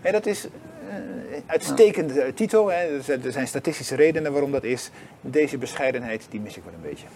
[0.00, 0.48] En dat is
[1.46, 2.70] uitstekende titel.
[2.70, 2.98] Hè.
[3.24, 4.90] Er zijn statistische redenen waarom dat is.
[5.20, 7.06] Deze bescheidenheid, die mis ik wel een beetje.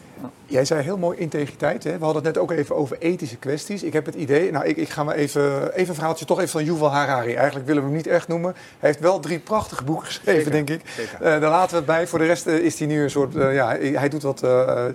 [0.47, 1.85] Jij zei heel mooi integriteit.
[1.85, 1.99] Hè?
[1.99, 3.83] We hadden het net ook even over ethische kwesties.
[3.83, 6.51] Ik heb het idee, nou ik, ik ga maar even, even een verhaaltje toch even
[6.51, 7.24] van Yuval Harari.
[7.25, 8.53] Eigenlijk willen we hem niet echt noemen.
[8.53, 10.83] Hij heeft wel drie prachtige boeken geschreven, denk ik.
[10.99, 12.07] Uh, daar laten we het bij.
[12.07, 14.47] Voor de rest eh, is hij nu een soort, uh, ja, hij doet wat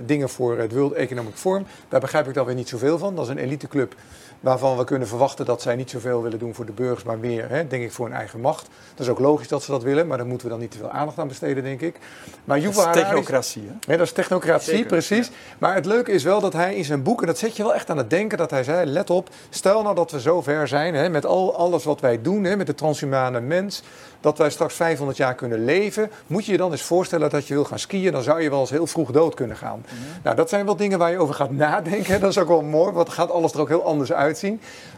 [0.06, 1.66] dingen voor het World Economic Forum.
[1.90, 3.16] Daar begrijp ik dan weer niet zoveel van.
[3.16, 3.96] Dat is een eliteclub
[4.40, 7.50] waarvan we kunnen verwachten dat zij niet zoveel willen doen voor de burgers, maar meer,
[7.50, 8.68] hè, denk ik, voor hun eigen macht.
[8.96, 10.78] Dat is ook logisch dat ze dat willen, maar daar moeten we dan niet te
[10.78, 12.00] veel aandacht aan besteden, denk ik.
[12.44, 13.98] Maar dat is technocratie, hè?
[13.98, 15.32] dat is technocratie, precies.
[15.58, 17.74] Maar het leuke is wel dat hij in zijn boek, en dat zet je wel
[17.74, 20.68] echt aan het denken, dat hij zei, let op, stel nou dat we zo ver
[20.68, 23.84] zijn, hè, met al, alles wat wij doen, hè, met de transhumane mens,
[24.22, 26.12] dat wij straks 500 jaar kunnen leven.
[26.28, 28.60] Moet je je dan eens voorstellen dat je wil gaan skiën, dan zou je wel
[28.60, 29.86] eens heel vroeg dood kunnen gaan.
[29.86, 29.96] Mhm.
[30.24, 32.20] Nou, dat zijn wel dingen waar je over gaat nadenken.
[32.20, 34.12] Dat is ook wel mooi, want gaat alles er ook heel anders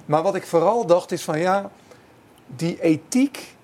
[0.06, 1.72] Maar wat ik vooral dacht is van ja,
[2.56, 3.56] die ethiek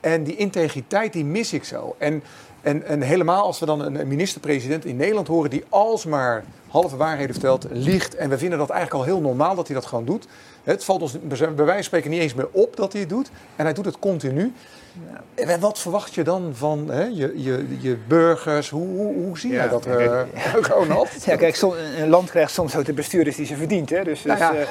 [0.00, 1.94] en die integriteit, die mis ik zo.
[1.98, 2.22] En,
[2.60, 7.32] en, en helemaal als we dan een minister-president in Nederland horen die alsmaar halve waarheden
[7.34, 8.14] vertelt, liegt.
[8.14, 10.26] En we vinden dat eigenlijk al heel normaal dat hij dat gewoon doet.
[10.62, 13.30] Het valt ons bij wijze van spreken niet eens meer op dat hij het doet.
[13.56, 14.52] En hij doet het continu.
[14.92, 15.44] Ja.
[15.44, 18.70] En wat verwacht je dan van hè, je, je, je burgers?
[18.70, 20.20] Hoe, hoe, hoe zie jij dat uh,
[20.60, 21.26] gewoon af?
[21.26, 21.60] Ja, kijk,
[21.96, 23.90] een land krijgt soms ook de bestuurders die ze verdient.
[23.90, 24.04] Hè?
[24.04, 24.66] Dus, dus nou uh,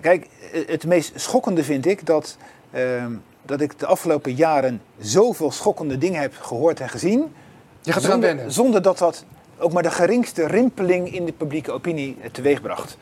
[0.00, 0.28] kijk,
[0.66, 2.36] het meest schokkende vind ik dat,
[2.70, 3.12] ehm,
[3.42, 7.34] dat ik de afgelopen jaren zoveel schokkende dingen heb gehoord en gezien.
[7.80, 9.24] Je gaat zonder, zonder dat dat
[9.58, 12.96] ook maar de geringste rimpeling in de publieke opinie teweegbracht.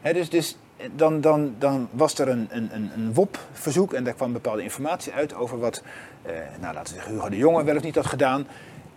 [0.00, 0.56] He, dus, dus
[0.96, 5.34] dan, dan, dan was er een, een, een WOP-verzoek en daar kwam bepaalde informatie uit
[5.34, 5.82] over wat,
[6.22, 8.46] eh, nou, laten we zeggen, Hugo de Jonge wel of niet had gedaan.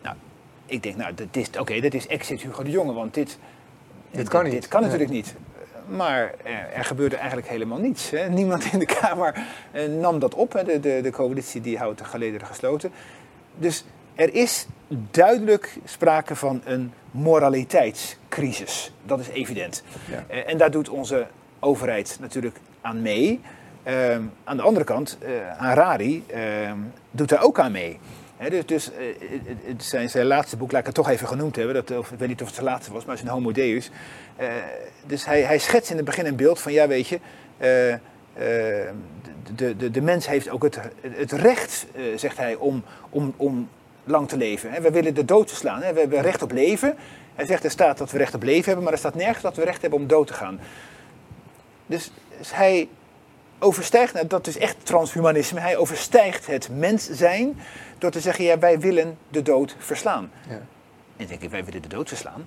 [0.02, 0.16] Nou,
[0.66, 3.38] ik denk, nou, oké, okay, dit is exit Hugo de Jonge, want dit,
[4.12, 4.54] dit kan, niet.
[4.54, 5.36] Dit kan natuurlijk niet.
[5.88, 8.10] Maar er, er, gebeurde eigenlijk helemaal niets.
[8.10, 8.30] Hè.
[8.30, 9.36] Niemand in de Kamer
[9.72, 10.54] eh, nam dat op.
[10.54, 10.64] Hè.
[10.64, 12.92] De, de, de coalitie die houdt de gelederen gesloten.
[13.58, 14.68] Dus er is
[15.12, 18.94] duidelijk sprake van een moraliteitscrisis.
[19.04, 19.84] Dat is evident.
[20.10, 20.24] Ja.
[20.28, 21.28] Eh, en daar doet onze
[21.62, 23.42] overheid natuurlijk aan mee.
[23.84, 26.72] Ehm, aan de andere kant, uh, Harari uh,
[27.12, 28.00] doet daar ook aan mee.
[28.50, 28.92] dus, dus
[29.66, 31.76] het zijn zijn laatste boek, laat ik het toch even genoemd hebben.
[31.76, 33.92] Dat, of, ik weet niet of het zijn laatste was, maar een Homo Deus.
[35.06, 37.20] dus hij, hij schetst in het begin een beeld van, ja weet je...
[39.56, 41.86] de, de, de mens heeft ook het, het recht,
[42.16, 43.70] zegt hij, om, om, om
[44.04, 44.82] lang te leven.
[44.82, 45.80] We willen de dood verslaan.
[45.80, 46.96] We hebben recht op leven.
[47.36, 49.56] Hij zegt er staat dat we recht op leven hebben, maar er staat nergens dat
[49.56, 50.60] we recht hebben om dood te gaan.
[51.92, 52.90] Dus, dus hij
[53.60, 57.60] overstijgt, nou, dat is echt transhumanisme, hij overstijgt het mens zijn
[57.98, 60.32] door te zeggen, ja, wij willen de dood verslaan.
[60.48, 60.54] Ja.
[60.54, 60.62] En
[61.18, 62.46] dan denk ik, wij willen de dood verslaan.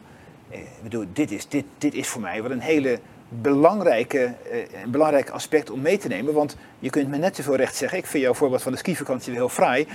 [0.51, 4.82] Eh, ik bedoel, dit is, dit, dit is voor mij wel een hele belangrijke, eh,
[4.82, 6.34] een belangrijk aspect om mee te nemen.
[6.34, 9.32] Want je kunt me net zoveel recht zeggen, ik vind jouw voorbeeld van de skivakantie
[9.32, 9.86] heel fraai.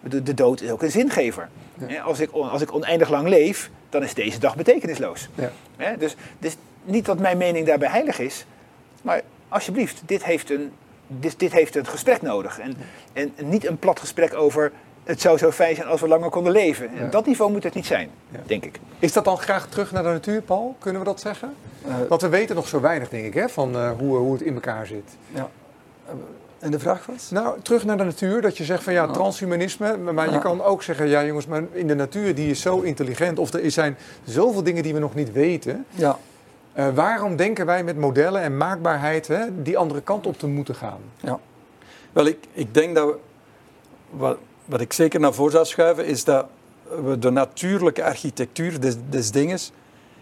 [0.00, 1.48] De, de dood is ook een zingever.
[1.88, 2.02] Ja.
[2.02, 5.28] Als, ik, als ik oneindig lang leef, dan is deze dag betekenisloos.
[5.76, 5.96] Ja.
[5.96, 8.46] Dus, dus niet dat mijn mening daarbij heilig is,
[9.04, 10.72] maar alsjeblieft, dit heeft een,
[11.06, 12.58] dit, dit heeft een gesprek nodig.
[12.58, 12.76] En,
[13.12, 14.72] en niet een plat gesprek over
[15.04, 16.90] het zou zo fijn zijn als we langer konden leven.
[17.10, 18.10] Dat niveau moet het niet zijn,
[18.46, 18.80] denk ik.
[18.98, 20.76] Is dat dan graag terug naar de natuur, Paul?
[20.78, 21.54] Kunnen we dat zeggen?
[21.86, 24.42] Uh, Want we weten nog zo weinig, denk ik, hè, van uh, hoe, hoe het
[24.42, 25.16] in elkaar zit.
[25.30, 25.48] Ja.
[26.58, 27.30] En de vraag was?
[27.30, 28.40] Nou, terug naar de natuur.
[28.40, 29.96] Dat je zegt van ja, transhumanisme.
[29.96, 33.38] Maar je kan ook zeggen, ja jongens, maar in de natuur die is zo intelligent.
[33.38, 35.84] Of er zijn zoveel dingen die we nog niet weten.
[35.90, 36.18] Ja.
[36.78, 40.74] Uh, waarom denken wij met modellen en maakbaarheid hè, die andere kant op te moeten
[40.74, 41.00] gaan?
[41.20, 41.40] Ja.
[42.12, 43.16] Wel, ik, ik denk dat we,
[44.10, 46.46] wat, wat ik zeker naar voren zou schuiven, is dat
[47.04, 49.72] we de natuurlijke architectuur des, des dinges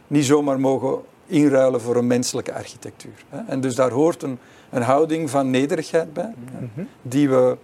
[0.07, 3.25] niet zomaar mogen inruilen voor een menselijke architectuur.
[3.29, 3.41] Hè.
[3.47, 4.39] En dus daar hoort een,
[4.71, 6.85] een houding van nederigheid bij, mhm.
[7.03, 7.57] die, we,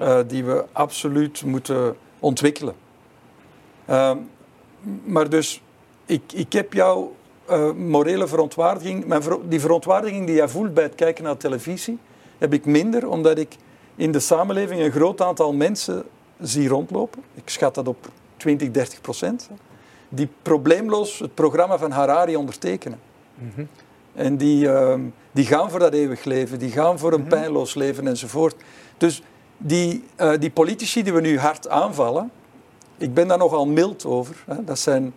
[0.00, 2.74] uh, die we absoluut moeten ontwikkelen.
[3.90, 4.12] Uh,
[5.04, 5.62] maar dus,
[6.06, 7.08] ik, ik heb jou
[7.50, 11.98] uh, morele verontwaardiging, mijn die verontwaardiging die jij voelt bij het kijken naar televisie,
[12.38, 13.56] heb ik minder, omdat ik
[13.96, 16.04] in de samenleving een groot aantal mensen
[16.40, 17.22] zie rondlopen.
[17.34, 19.48] Ik schat dat op 20, 30 procent.
[20.08, 23.00] Die probleemloos het programma van Harari ondertekenen.
[23.34, 23.64] Mhm.
[24.14, 24.94] En die, uh,
[25.32, 27.28] die gaan voor dat eeuwig leven, die gaan voor een mhm.
[27.28, 28.54] pijnloos leven enzovoort.
[28.96, 29.22] Dus
[29.56, 32.30] die, uh, die politici die we nu hard aanvallen,
[32.98, 34.44] ik ben daar nogal mild over.
[34.46, 34.64] Hè.
[34.64, 35.12] Dat zijn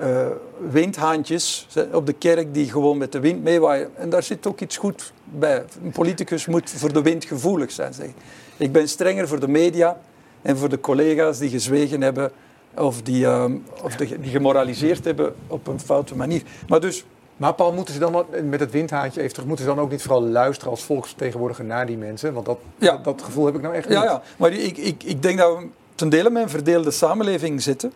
[0.00, 0.26] uh,
[0.70, 3.96] windhaantjes op de kerk die gewoon met de wind meewaaien.
[3.96, 5.64] En daar zit ook iets goed bij.
[5.84, 7.94] Een politicus moet voor de wind gevoelig zijn.
[7.94, 8.08] Zeg.
[8.56, 10.00] Ik ben strenger voor de media
[10.42, 12.32] en voor de collega's die gezwegen hebben
[12.74, 13.44] of die, uh,
[13.82, 16.42] of die gemoraliseerd hebben op een foute manier.
[16.68, 17.04] Maar dus,
[17.36, 20.02] Maar Paul, moeten ze dan met het windhaantje even terug, moeten ze dan ook niet
[20.02, 22.32] vooral luisteren als volksvertegenwoordiger naar die mensen?
[22.32, 22.96] Want dat, ja.
[22.96, 23.98] dat, gevoel heb ik nou echt niet.
[23.98, 24.22] Ja, ja.
[24.36, 27.92] maar ik, ik, ik denk dat we ten dele met een verdeelde samenleving zitten.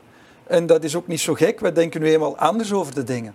[0.48, 1.60] En dat is ook niet zo gek.
[1.60, 3.34] Wij denken nu eenmaal anders over de dingen.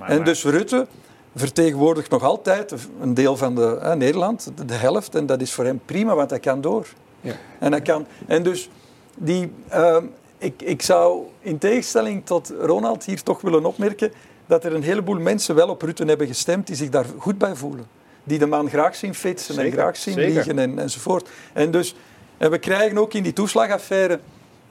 [0.00, 0.86] en dus Rutte
[1.34, 5.14] vertegenwoordigt nog altijd een deel van de, Nederland, de, helft.
[5.14, 6.86] En dat is voor hem prima, want hij kan door.
[7.20, 7.34] Ja.
[7.58, 8.70] En, hij kan, en dus
[9.16, 10.04] die, ehm,
[10.38, 14.12] ik, ik zou in tegenstelling tot Ronald hier toch willen opmerken
[14.46, 17.54] dat er een heleboel mensen wel op Rutte hebben gestemd die zich daar goed bij
[17.54, 17.86] voelen.
[18.24, 21.28] Die de man graag zien fietsen en graag zien vliegen en, enzovoort.
[21.52, 21.94] En, dus,
[22.36, 24.20] en we krijgen ook in die toeslagaffaire,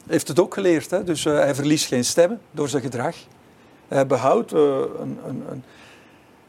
[0.07, 1.03] heeft het ook geleerd, hè?
[1.03, 3.15] dus uh, hij verliest geen stemmen door zijn gedrag.
[3.87, 4.59] Hij behoudt uh,
[4.99, 5.63] een, een, een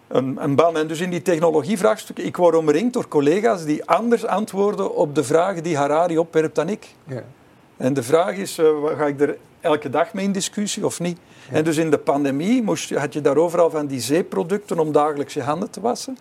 [0.09, 0.77] een, een ban.
[0.77, 5.25] En dus in die technologievraagstukken, ik word omringd door collega's die anders antwoorden op de
[5.25, 6.87] vragen die Harari opwerpt dan ik.
[7.07, 7.23] Ja.
[7.77, 11.19] En de vraag is, uh, ga ik er elke dag mee in discussie of niet?
[11.51, 15.35] En dus in de pandemie moest, had je daar overal van die zeeproducten om dagelijks
[15.35, 16.19] je handen te wassen.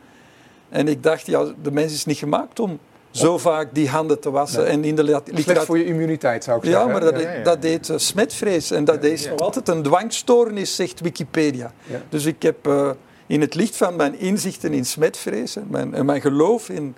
[0.70, 2.80] En ik dacht, ja, de mens is niet gemaakt om
[3.14, 4.68] zo vaak die handen te wassen.
[4.68, 5.62] En in de literatuur...
[5.62, 6.86] voor je immuniteit, zou ik zeggen.
[6.86, 8.72] Ja, maar dat, dat deed uh, smetvrees.
[8.72, 11.74] En dat is nog altijd een dwangstoornis, zegt Wikipedia.
[12.10, 12.68] Dus ik heb...
[12.68, 12.90] Uh,
[13.28, 16.96] in het licht van mijn inzichten in smetvrees mijn, en mijn geloof in,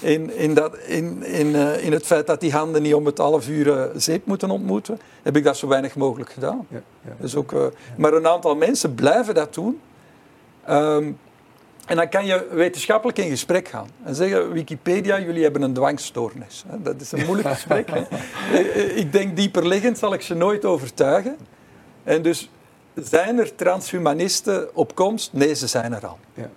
[0.00, 3.18] in, in, dat, in, in, uh, in het feit dat die handen niet om het
[3.18, 6.66] half uur uh, zeep moeten ontmoeten, heb ik dat zo weinig mogelijk gedaan.
[6.70, 7.12] Ja, ja.
[7.20, 7.64] Dus ook, uh,
[7.96, 9.80] maar een aantal mensen blijven dat doen.
[10.70, 11.18] Um,
[11.86, 16.64] en dan kan je wetenschappelijk in gesprek gaan en zeggen: Wikipedia, jullie hebben een dwangstoornis.
[16.78, 17.88] Dat is een moeilijk gesprek.
[19.02, 21.36] ik denk dieper liggend zal ik ze nooit overtuigen.
[22.04, 22.50] En dus
[22.94, 25.32] zijn er transhumanisten op komst?
[25.32, 26.18] Nee, ze zijn er al.
[26.34, 26.50] Ja.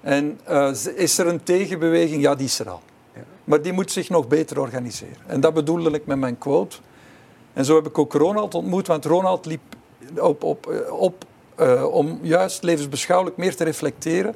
[0.00, 2.22] En uh, is er een tegenbeweging?
[2.22, 2.80] Ja, die is er al.
[3.14, 3.20] Ja.
[3.44, 5.16] Maar die moet zich nog beter organiseren.
[5.26, 6.76] En dat bedoelde ik met mijn quote.
[7.52, 9.60] En zo heb ik ook Ronald ontmoet, want Ronald liep
[10.16, 11.24] op, op, eh, op
[11.60, 14.34] uh, om juist levensbeschouwelijk meer te reflecteren.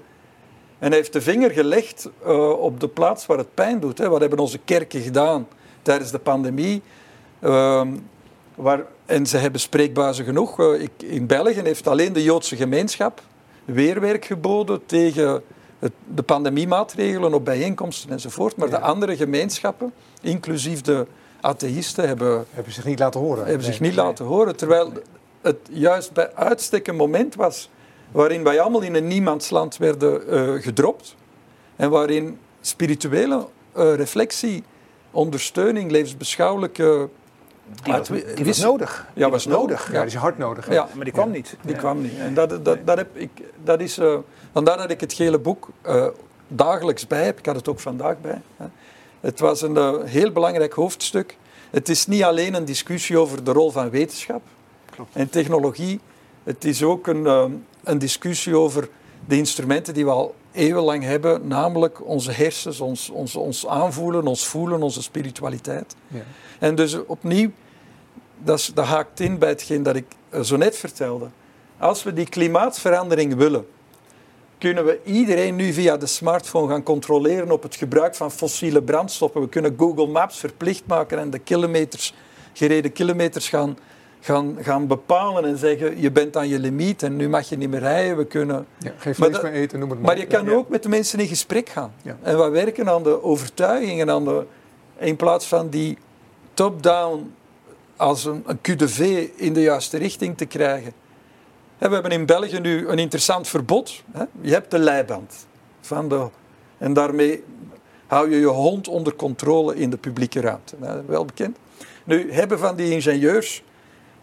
[0.79, 3.99] En hij heeft de vinger gelegd uh, op de plaats waar het pijn doet.
[3.99, 4.09] Hè.
[4.09, 5.49] Wat hebben onze kerken gedaan
[5.83, 6.83] tijdens de pandemie?
[7.41, 7.83] Uh,
[8.55, 10.61] waar en ze hebben spreekbuizen genoeg.
[10.61, 13.21] Eh, ik, in België heeft alleen de Joodse gemeenschap
[13.65, 15.43] weerwerk geboden tegen
[15.79, 18.57] het, de pandemiemaatregelen op bijeenkomsten enzovoort.
[18.57, 21.07] Maar de andere gemeenschappen, inclusief de
[21.41, 23.47] atheïsten, hebben, hebben zich niet laten horen.
[23.47, 24.57] Hebben zich niet laten horen.
[24.57, 24.93] Terwijl
[25.41, 27.71] het juist bij uitstek een moment was
[28.13, 31.17] waarin wij allemaal in een niemandsland werden uh, gedropt.
[31.77, 33.47] En waarin spirituele
[33.77, 34.65] uh, reflectie,
[35.11, 37.09] ondersteuning, levensbeschouwelijke
[37.83, 39.07] die, was, die was nodig.
[39.15, 39.93] Ja, was nodig.
[39.93, 40.71] Ja, die is hard nodig.
[40.71, 41.57] Ja, maar die kwam niet.
[41.63, 42.19] Die kwam niet.
[42.19, 43.31] En dat, dat, dat, heb ik,
[43.65, 43.99] dat is...
[43.99, 44.19] Uh,
[44.53, 45.69] vandaar dat ik het gele boek
[46.49, 47.39] dagelijks bij heb.
[47.39, 48.41] Ik had het ook vandaag bij.
[48.57, 48.67] Hè.
[49.21, 51.37] Het was een heel belangrijk hoofdstuk.
[51.71, 54.43] Het is niet alleen een discussie over de rol van wetenschap
[54.91, 55.17] Klopt.
[55.17, 56.01] en technologie.
[56.45, 58.89] Het is ook een, een discussie over
[59.27, 64.47] de instrumenten die we al eeuwenlang hebben, namelijk onze hersens, ons, ons, ons aanvoelen, ons
[64.47, 65.97] voelen, onze spiritualiteit.
[66.07, 66.23] Ja.
[66.59, 67.51] En dus opnieuw,
[68.39, 71.29] dat, is, dat haakt in bij hetgeen dat ik eh, zo net vertelde.
[71.79, 73.67] Als we die klimaatverandering willen,
[74.59, 79.41] kunnen we iedereen nu via de smartphone gaan controleren op het gebruik van fossiele brandstoffen.
[79.41, 82.15] We kunnen Google Maps verplicht maken en de kilometers,
[82.53, 83.79] gereden kilometers gaan
[84.21, 87.71] gaan, gaan bepalen en zeggen je bent aan je limiet en nu mag je niet
[87.71, 88.17] meer rijden.
[88.17, 88.67] We kunnen...
[88.79, 90.09] Ja, geen vlees meer eten, noem het maar.
[90.09, 91.93] Maar je kan ook met de mensen in gesprek gaan.
[92.23, 94.45] En we werken aan de overtuigingen, aan de,
[94.99, 95.99] in plaats van die
[96.55, 97.35] top-down
[97.97, 100.93] als een, een QDV in de juiste richting te krijgen.
[101.79, 104.03] We hebben in België nu een interessant verbod.
[104.41, 105.47] Je hebt de leiband.
[105.81, 106.29] Van de,
[106.79, 107.45] en daarmee
[108.07, 110.77] hou je je hond onder controle in de publieke ruimte.
[111.07, 111.57] Wel bekend.
[112.05, 113.63] Nu hebben van die ingenieurs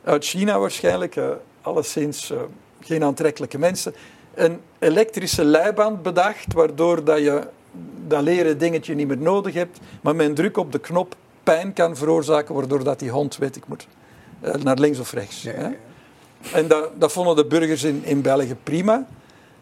[0.03, 1.29] uit China waarschijnlijk, uh,
[1.61, 2.37] alleszins uh,
[2.79, 3.93] geen aantrekkelijke mensen,
[4.33, 7.47] een elektrische leiband bedacht, waardoor dat je
[8.07, 11.73] dat leren dingetje niet meer nodig hebt, maar met een druk op de knop pijn
[11.73, 13.87] kan veroorzaken, waardoor dat die hond, weet ik moet,
[14.43, 15.41] uh, naar links of rechts.
[15.41, 15.73] Ja, ja,
[16.53, 19.07] en dat, dat, vonden de burgers in, in België prima.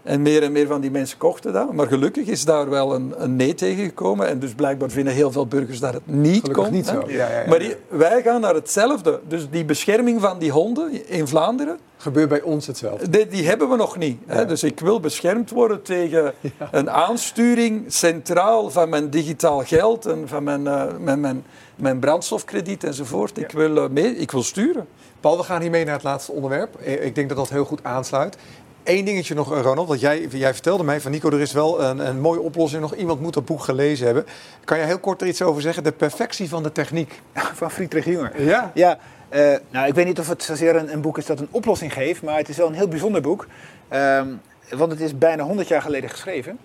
[0.03, 1.73] En meer en meer van die mensen kochten dat.
[1.73, 4.27] Maar gelukkig is daar wel een, een nee tegen gekomen.
[4.27, 6.73] En dus blijkbaar vinden heel veel burgers dat het niet gelukkig kon.
[6.73, 7.03] niet zo.
[7.07, 9.19] Ja, ja, ja, maar wij gaan naar hetzelfde.
[9.27, 11.79] Dus die bescherming van die honden in Vlaanderen...
[11.97, 13.09] Gebeurt bij ons hetzelfde.
[13.09, 14.21] Die, die hebben we nog niet.
[14.25, 14.45] Hè?
[14.45, 16.33] Dus ik wil beschermd worden tegen
[16.71, 21.45] een aansturing centraal van mijn digitaal geld en van mijn, uh, mijn, mijn,
[21.75, 23.37] mijn brandstofkrediet enzovoort.
[23.37, 24.87] Ik, wil, uh, mee, ik wil sturen.
[25.19, 26.75] Paul, we gaan hiermee naar het laatste onderwerp.
[26.75, 28.37] Eh, ik denk dat dat heel goed aansluit.
[28.83, 29.87] Eén dingetje nog, eh, Ronald.
[29.87, 32.81] Want jij, jij vertelde mij van Nico, er is wel een, een mooie oplossing.
[32.81, 34.25] Nog iemand moet dat boek gelezen hebben.
[34.63, 35.83] Kan je heel kort er iets over zeggen?
[35.83, 37.21] De perfectie van de techniek.
[37.53, 38.43] Van Friedrich Jünger.
[38.43, 38.71] Ja.
[38.73, 38.97] ja
[39.33, 41.93] uh, nou, ik weet niet of het zozeer een, een, boek is dat een oplossing
[41.93, 42.21] geeft.
[42.21, 43.47] Maar het is wel een heel bijzonder boek.
[43.93, 46.57] Um, want het is bijna 100 jaar geleden geschreven.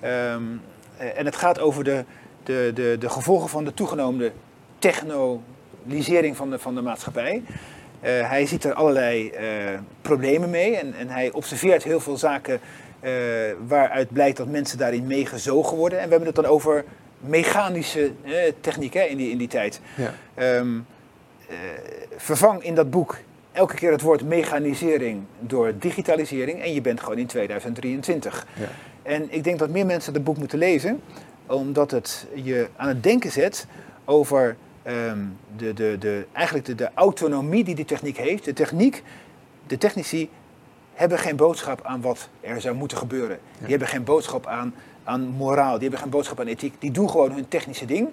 [0.00, 0.42] Ehm,
[0.96, 2.04] en het gaat over de,
[2.42, 4.32] de, de, de gevolgen van de toegenomen
[4.78, 7.42] technolisering van de, van de maatschappij.
[8.04, 9.40] Uh, hij ziet er allerlei uh,
[10.02, 12.60] problemen mee en, en, hij observeert heel veel zaken
[13.04, 13.10] uh,
[13.66, 15.98] waaruit blijkt dat mensen daarin meegezogen worden.
[15.98, 16.84] En we hebben het dan over
[17.20, 18.12] mechanische
[18.60, 19.80] techniek hè, in, die, in die tijd.
[19.96, 20.14] Ja.
[20.56, 20.86] Um,
[22.16, 23.16] vervang in dat boek
[23.52, 28.46] elke keer het woord mechanisering door digitalisering en je bent gewoon in 2023.
[28.54, 28.68] Ja.
[29.02, 31.00] En ik denk dat meer mensen het boek moeten lezen,
[31.46, 33.66] omdat het je aan het denken zet
[34.04, 34.56] over
[34.86, 38.44] um, de, de, de, eigenlijk de, de autonomie die die techniek heeft.
[38.44, 39.02] De techniek,
[39.66, 40.30] de technici
[40.94, 43.38] hebben geen boodschap aan wat er zou moeten gebeuren.
[43.58, 44.74] Die hebben geen boodschap aan,
[45.04, 46.74] aan moraal, die hebben geen boodschap aan ethiek.
[46.78, 48.08] Die doen gewoon hun technische ding.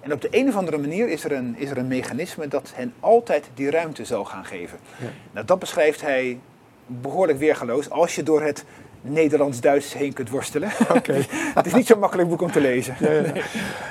[0.00, 2.72] En op de een of andere manier is er een, is er een mechanisme dat
[2.74, 4.78] hen altijd die ruimte zal gaan geven.
[4.98, 5.08] Ja.
[5.32, 6.38] Nou, dat beschrijft hij
[6.86, 8.64] behoorlijk weergeloos als je door het
[9.04, 10.70] Nederlands-Duits heen kunt worstelen.
[10.96, 11.26] Okay.
[11.54, 12.96] het is niet zo'n makkelijk boek om te lezen.
[12.98, 13.32] Ja, ja.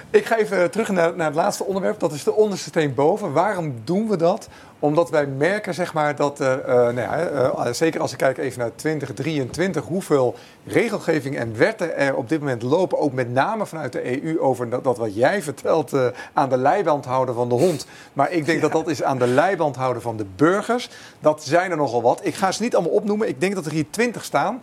[0.10, 2.00] Ik ga even terug naar, naar, het laatste onderwerp.
[2.00, 3.32] Dat is de onderste steen boven.
[3.32, 4.50] Waarom doen we dat?
[4.84, 8.60] Omdat wij merken zeg maar, dat, uh, nou ja, uh, zeker als ik kijk even
[8.60, 13.92] naar 2023, hoeveel regelgeving en wetten er op dit moment lopen, ook met name vanuit
[13.92, 15.94] de EU, over dat, wat jij vertelt
[16.34, 17.86] aan de leiband houden van de hond.
[18.14, 20.90] Maar ik denk dat dat is aan de leiband houden van de burgers.
[21.20, 22.20] Dat zijn er nogal wat.
[22.24, 23.28] Ik ga ze niet allemaal opnoemen.
[23.28, 24.62] Ik denk dat er hier 20 staan.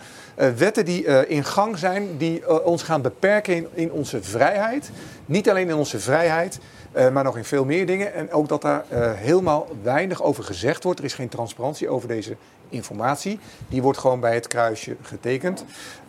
[0.57, 4.91] wetten die in gang zijn, die ons gaan beperken in onze vrijheid.
[5.31, 6.59] Niet alleen in onze vrijheid.
[6.97, 8.15] Uh, maar nog in veel meer dingen.
[8.15, 10.99] En ook dat daar uh, helemaal weinig over gezegd wordt.
[10.99, 12.37] Er is geen transparantie over deze
[12.71, 13.39] informatie.
[13.69, 15.65] Die wordt gewoon bij het kruisje getekend.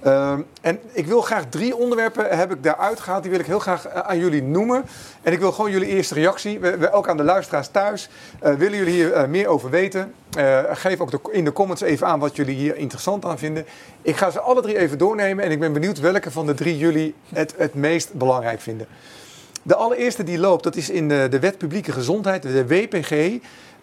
[0.06, 3.22] Uh, en ik wil graag drie onderwerpen heb ik daaruit gehaald.
[3.22, 4.84] Die wil ik heel graag uh, aan jullie noemen.
[5.22, 6.60] En ik wil gewoon jullie eerste reactie.
[6.60, 8.10] We, ook aan de luisteraars thuis.
[8.40, 10.14] willen jullie hier meer over weten?
[10.72, 13.66] geef ook in de comments even aan wat jullie hier interessant aan vinden.
[14.02, 15.44] Ik ga ze alle drie even doornemen.
[15.44, 18.88] En ik ben benieuwd welke van de drie jullie het, het meest belangrijk vinden.
[19.64, 23.42] De allereerste die loopt, dat is in de, de wet publieke gezondheid, de WPG.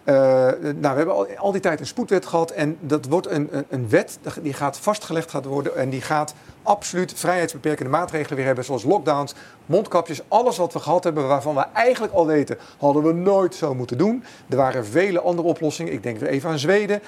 [0.09, 0.15] Eh,
[0.61, 3.65] nou, we hebben al, al, die tijd een spoedwet gehad en dat wordt een, een,
[3.69, 6.33] een, wet die gaat vastgelegd gaat worden en die gaat
[6.63, 9.33] absoluut vrijheidsbeperkende maatregelen weer hebben, zoals lockdowns,
[9.65, 13.75] mondkapjes, alles wat we gehad hebben waarvan we eigenlijk al weten, hadden we nooit zo
[13.75, 14.23] moeten doen.
[14.49, 17.01] Er waren vele andere oplossingen, ik denk weer even aan Zweden.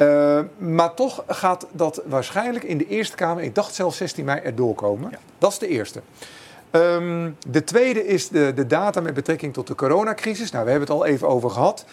[0.00, 4.40] Uh, maar toch gaat dat waarschijnlijk in de Eerste Kamer, ik dacht zelfs 16 mei,
[4.40, 5.10] erdoor komen.
[5.10, 5.18] Ja.
[5.38, 6.00] Dat is de eerste.
[6.70, 10.50] Um, de tweede is de, de data met betrekking tot de coronacrisis.
[10.50, 11.84] Nou, we hebben het al even over gehad.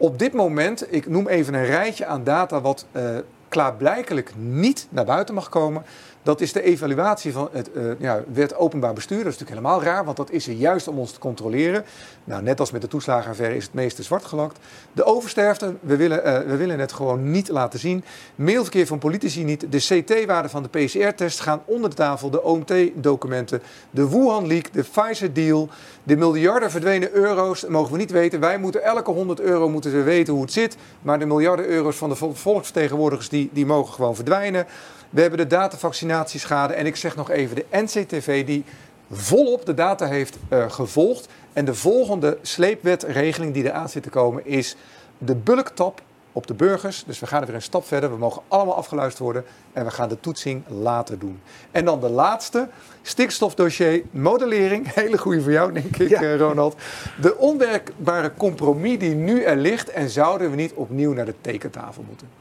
[0.00, 3.02] Op dit moment, ik noem even een rijtje aan data wat uh,
[3.48, 5.82] klaarblijkelijk niet naar buiten mag komen.
[6.22, 9.24] Dat is de evaluatie van het uh, ja, wet openbaar bestuur.
[9.24, 11.84] Dat is natuurlijk helemaal raar, want dat is er juist om ons te controleren.
[12.24, 14.58] Nou, net als met de toeslagenaffaire is het meeste zwart gelakt.
[14.92, 18.04] De oversterfte, we willen, uh, we willen het gewoon niet laten zien.
[18.34, 19.66] Mailverkeer van politici niet.
[19.72, 22.30] De CT-waarde van de PCR-test gaan onder de tafel.
[22.30, 23.62] De OMT-documenten.
[23.90, 25.68] De Wuhan-leak, de Pfizer-deal.
[26.02, 28.40] De miljarden verdwenen euro's, mogen we niet weten.
[28.40, 30.76] Wij moeten elke 100 euro moeten we weten hoe het zit.
[31.02, 34.66] Maar de miljarden euro's van de volksvertegenwoordigers, die, die mogen gewoon verdwijnen.
[35.10, 38.64] We hebben de datavaccinatieschade en ik zeg nog even de NCTV die
[39.10, 41.28] volop de data heeft uh, gevolgd.
[41.52, 44.76] En de volgende sleepwetregeling die eraan zit te komen is
[45.18, 46.02] de bulktap
[46.32, 47.04] op de burgers.
[47.06, 48.10] Dus we gaan er weer een stap verder.
[48.10, 51.40] We mogen allemaal afgeluisterd worden en we gaan de toetsing later doen.
[51.70, 52.68] En dan de laatste,
[53.02, 54.92] stikstofdossier, modellering.
[54.94, 56.22] Hele goede voor jou, denk ik, ja.
[56.22, 56.76] Eh, Ronald.
[57.20, 62.04] De onwerkbare compromis die nu er ligt en zouden we niet opnieuw naar de tekentafel
[62.08, 62.37] moeten.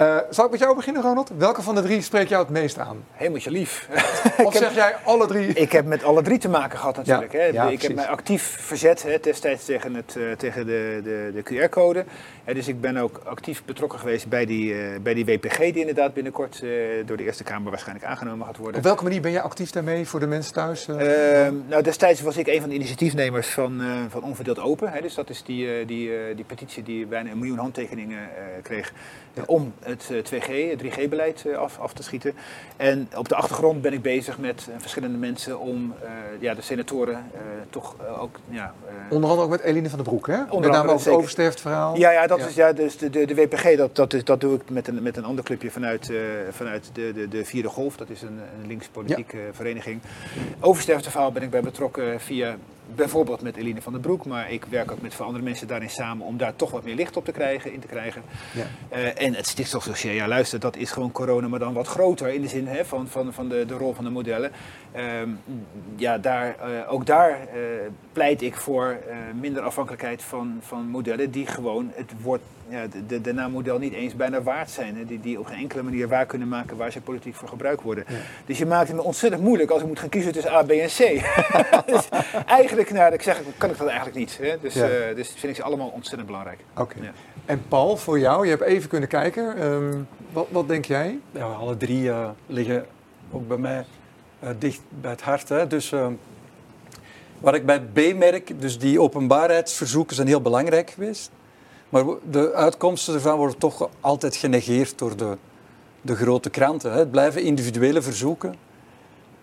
[0.00, 1.30] Uh, zal ik met jou beginnen, Ronald?
[1.36, 3.04] Welke van de drie spreekt jou het meest aan?
[3.12, 3.88] Hemeltje lief.
[4.44, 5.48] of zeg jij alle drie?
[5.48, 7.32] Ik heb met alle drie te maken gehad natuurlijk.
[7.32, 7.46] Ja, hè.
[7.46, 11.42] Ja, ik heb mij actief verzet hè, destijds tegen, het, uh, tegen de, de, de
[11.42, 12.04] QR-code.
[12.44, 16.14] dus ik ben ook actief betrokken geweest bij die, uh, bij die WPG die inderdaad
[16.14, 16.62] binnenkort
[17.06, 18.76] door de Eerste Kamer waarschijnlijk aangenomen gaat worden.
[18.76, 20.88] Op welke manier ben jij actief daarmee voor de mensen thuis?
[20.88, 24.92] Ehm, nou, destijds was ik een van de initiatiefnemers van, van Onverdeeld Open.
[24.92, 25.00] Hè.
[25.00, 28.28] Dus dat is die, die, die petitie die bijna een miljoen handtekeningen
[28.62, 28.92] kreeg
[29.46, 32.34] om het 2G, eh, het 3G-beleid eh, af, af te schieten.
[32.76, 35.94] En op de achtergrond ben ik bezig met eh, verschillende mensen om
[36.40, 37.30] ja, de senatoren
[37.70, 38.38] toch ook...
[38.48, 38.74] Ja,
[39.10, 40.42] Onder andere ook met Eline van der Broek, hè?
[40.42, 41.96] Onder met name over het oversterftverhaal.
[41.96, 44.54] Ja, ja, dat Is, ja dus de, de, de WPG, dat, dat, is, dat doe
[44.54, 46.12] ik met een, met een ander clubje vanuit,
[46.50, 47.96] vanuit de, de, de Vierde Golf.
[47.96, 50.00] Dat is een, een linkspolitieke vereniging.
[50.60, 52.56] Oversterfteverhaal ben ik bij betrokken via
[52.94, 55.90] bijvoorbeeld met Eline van der Broek, maar ik werk ook met veel andere mensen daarin
[55.90, 58.22] samen om daar toch wat meer licht op te krijgen, in te krijgen.
[58.54, 58.66] Ja.
[58.96, 62.42] Uh, en het stikstofdossier, ja luister, dat is gewoon corona, maar dan wat groter in
[62.42, 64.50] de zin hè, van, van, van de, de rol van de modellen.
[64.92, 65.28] Ehm,
[65.96, 67.62] ja, daar, uh, ook daar uh,
[68.12, 68.98] pleit ik voor
[69.40, 74.16] minder afhankelijkheid van, van modellen die gewoon het woord ja, de, de, naam-model niet eens
[74.16, 74.96] bijna waard zijn.
[74.96, 77.82] Hè, die, die op geen enkele manier waar kunnen maken waar ze politiek voor gebruikt
[77.82, 78.04] worden.
[78.46, 80.70] Dus je maakt het me ontzettend moeilijk als ik moet gaan kiezen tussen A, B
[80.70, 81.24] en C.
[81.92, 82.08] dus
[82.46, 84.38] eigenlijk, nou, ik zeg, kan ik dat eigenlijk niet.
[84.42, 84.56] Hè?
[84.60, 84.88] Dus, ja.
[84.88, 86.60] uh, dus vind ik ze allemaal ontzettend belangrijk.
[86.76, 86.96] Oké.
[87.00, 87.10] Ja.
[87.44, 89.64] En Paul, voor jou, je hebt even kunnen kijken.
[89.64, 91.18] Um, wat, wat denk jij?
[91.30, 92.86] Ja, alle drie uh, liggen
[93.30, 93.84] ook bij mij
[94.44, 95.48] uh, dicht bij het hart.
[95.48, 95.66] Hè.
[95.66, 96.12] Dus ehm,
[97.40, 101.30] wat ik bij B merk, dus die openbaarheidsverzoeken zijn heel belangrijk geweest.
[101.88, 105.36] Maar de uitkomsten ervan worden toch altijd genegeerd door de,
[106.00, 106.92] de grote kranten.
[106.92, 106.98] Hè.
[106.98, 108.54] Het blijven individuele verzoeken.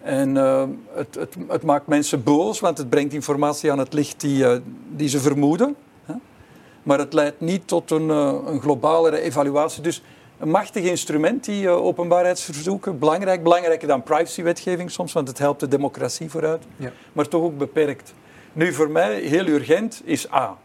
[0.01, 4.21] En uh, het, het, het, maakt mensen boos, want het brengt informatie aan het licht
[4.21, 4.55] die, uh,
[4.89, 5.75] die ze vermoeden.
[6.05, 6.13] Hè.
[6.83, 9.81] Maar het leidt niet tot een, uh, een globalere evaluatie.
[9.81, 10.03] Dus
[10.39, 12.99] een machtig instrument, die openbaarheidsverzoeken.
[12.99, 16.63] Belangrijk, belangrijker dan privacywetgeving soms, want het helpt de democratie vooruit.
[16.77, 16.91] Ja.
[17.13, 18.13] Maar toch ook beperkt.
[18.53, 20.57] Nu, voor mij heel urgent is A.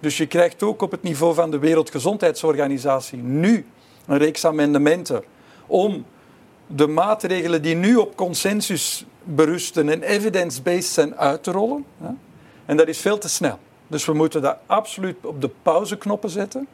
[0.00, 3.66] Dus je krijgt ook op het niveau van de Wereldgezondheidsorganisatie nu
[4.06, 5.22] een reeks amendementen
[5.66, 6.04] om
[6.66, 11.84] de maatregelen die nu op consensus berusten en evidence-based zijn uit te rollen.
[12.66, 13.58] En dat is veel te snel.
[13.86, 16.66] Dus we moeten dat absoluut op de pauzeknoppen zetten.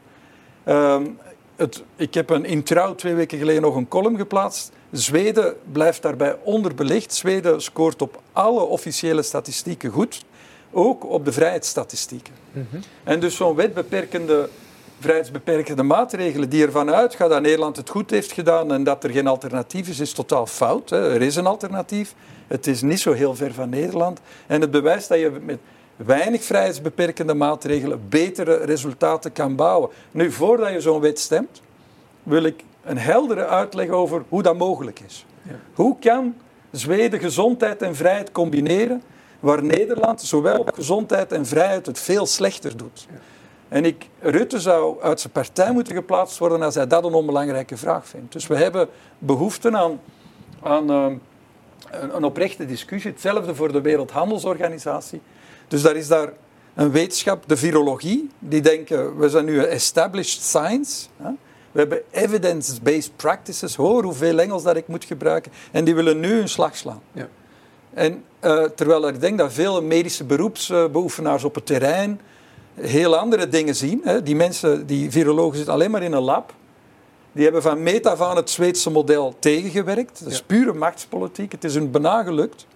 [0.68, 1.18] Um,
[1.57, 4.72] het, ik heb een, in Trouw twee weken geleden nog een column geplaatst.
[4.91, 7.14] Zweden blijft daarbij onderbelicht.
[7.14, 10.24] Zweden scoort op alle officiële statistieken goed
[10.71, 12.35] ook op de vrijheidsstatistieken.
[12.53, 12.67] Mm
[13.05, 14.49] En dus zo'n wetbeperkende,
[15.01, 19.27] vrijheidsbeperkende maatregelen die ervan uitgaan dat Nederland het goed heeft gedaan en dat er geen
[19.27, 20.91] alternatief is, is totaal fout.
[20.91, 21.12] Hè.
[21.14, 22.14] Er is een alternatief.
[22.47, 24.21] Het is niet zo heel ver van Nederland.
[24.47, 25.59] En het bewijst dat je met
[25.97, 29.91] weinig vrijheidsbeperkende maatregelen betere resultaten kan bouwen.
[30.11, 31.62] Nu, voordat je zo'n wet stemt,
[32.23, 35.27] wil ik een heldere uitleg over hoe dat mogelijk is.
[35.43, 35.55] Ja.
[35.75, 36.35] Hoe kan
[36.71, 39.03] Zweden gezondheid en vrijheid combineren
[39.47, 43.07] waar Nederland zowel op gezondheid en vrijheid het veel slechter doet.
[43.68, 47.76] En ik, Rutte zou uit zijn partij moeten geplaatst worden als hij dat een onbelangrijke
[47.76, 48.32] vraag vindt.
[48.32, 48.88] Dus we hebben
[49.18, 50.01] behoefte aan,
[50.62, 51.07] aan uh,
[51.90, 53.11] een, een, oprechte discussie.
[53.11, 55.20] Hetzelfde voor de Wereldhandelsorganisatie.
[55.68, 56.32] Dus daar is daar
[56.74, 61.07] een wetenschap, de virologie, die denken, we zijn nu een established science.
[61.16, 61.30] Hè?
[61.72, 63.74] We hebben evidence-based practices.
[63.74, 65.53] Hoor hoeveel Engels dat ik moet gebruiken.
[65.72, 67.03] En die willen nu een slag slaan.
[67.12, 67.28] Ja.
[67.97, 72.20] En uh, terwijl ik denk dat veel medische beroepsbeoefenaars op het terrein
[72.74, 74.01] heel andere dingen zien.
[74.05, 74.22] Hè.
[74.22, 76.55] Die mensen, die virologen zitten alleen maar in een lab.
[77.32, 80.24] Die hebben van meet af aan het Zweedse model tegengewerkt.
[80.24, 81.53] Dat is pure machtspolitiek.
[81.53, 82.66] Het is hun bijna gelukt.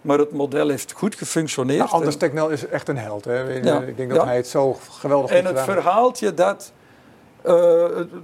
[0.00, 1.78] Maar het model heeft goed gefunctioneerd.
[1.78, 3.24] Nou, Anders Technel is echt een held.
[3.24, 3.54] Hè?
[3.86, 6.72] Ik denk dat hij het zo geweldig En het verhaaltje dat
[7.46, 7.54] uh,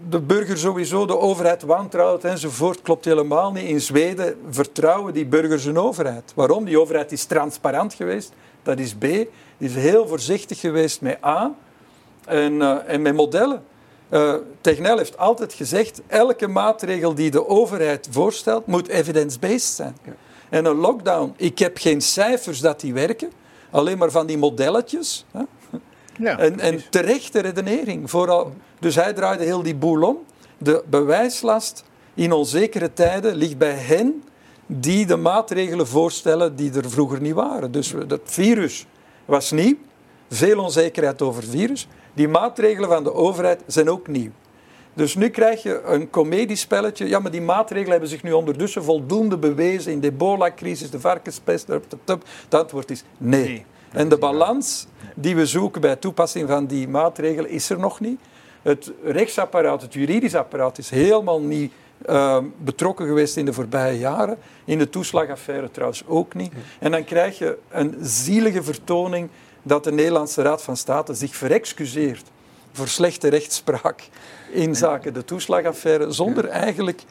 [0.08, 3.68] de burger sowieso de overheid wantrouwt enzovoort, klopt helemaal niet.
[3.68, 6.32] In Zweden vertrouwen die burgers hun overheid.
[6.34, 6.64] Waarom?
[6.64, 9.00] Die overheid is transparant geweest, dat is B.
[9.00, 11.54] Die is heel voorzichtig geweest met A
[12.24, 13.64] en, uh, en met modellen.
[14.10, 19.96] Uh, Tegnell heeft altijd gezegd, elke maatregel die de overheid voorstelt, moet evidence-based zijn.
[20.04, 20.12] Ja.
[20.48, 23.30] En een lockdown, ik heb geen cijfers dat die werken,
[23.70, 25.24] alleen maar van die modelletjes.
[25.30, 25.42] Hè?
[26.18, 28.10] Ja, en, en terechte redenering.
[28.10, 30.18] Vooral, dus hij draaide heel die boel om.
[30.58, 34.22] De bewijslast in onzekere tijden ligt bij hen
[34.66, 37.72] die de maatregelen voorstellen die er vroeger niet waren.
[37.72, 38.86] Dus het virus
[39.24, 39.76] was nieuw,
[40.30, 41.88] veel onzekerheid over het virus.
[42.14, 44.30] Die maatregelen van de overheid zijn ook nieuw.
[44.94, 47.08] Dus nu krijg je een comediespelletje.
[47.08, 51.68] Ja, maar die maatregelen hebben zich nu ondertussen voldoende bewezen in de ebola-crisis, de varkenspest.
[51.68, 53.64] Het antwoord is nee.
[53.96, 58.20] En de balans die we zoeken bij toepassing van die maatregelen is er nog niet.
[58.62, 61.72] Het rechtsapparaat, het juridisch apparaat, is helemaal niet
[62.06, 64.38] uh, betrokken geweest in de voorbije jaren.
[64.64, 66.52] In de toeslagaffaire trouwens ook niet.
[66.78, 69.28] En dan krijg je een zielige vertoning
[69.62, 72.30] dat de Nederlandse Raad van State zich verexcuseert
[72.72, 74.08] voor slechte rechtspraak
[74.52, 77.02] in zaken de toeslagaffaire, zonder eigenlijk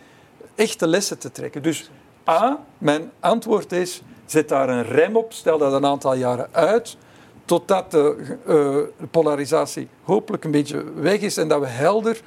[0.56, 1.64] echte lessen te trekken.
[1.64, 1.90] Dus
[2.30, 6.97] A, mijn antwoord is, zet daar een rem op, stel dat een aantal jaren uit,
[7.45, 8.36] totdat de, uh,
[8.99, 12.21] de polarisatie hopelijk een beetje weg is en dat we helder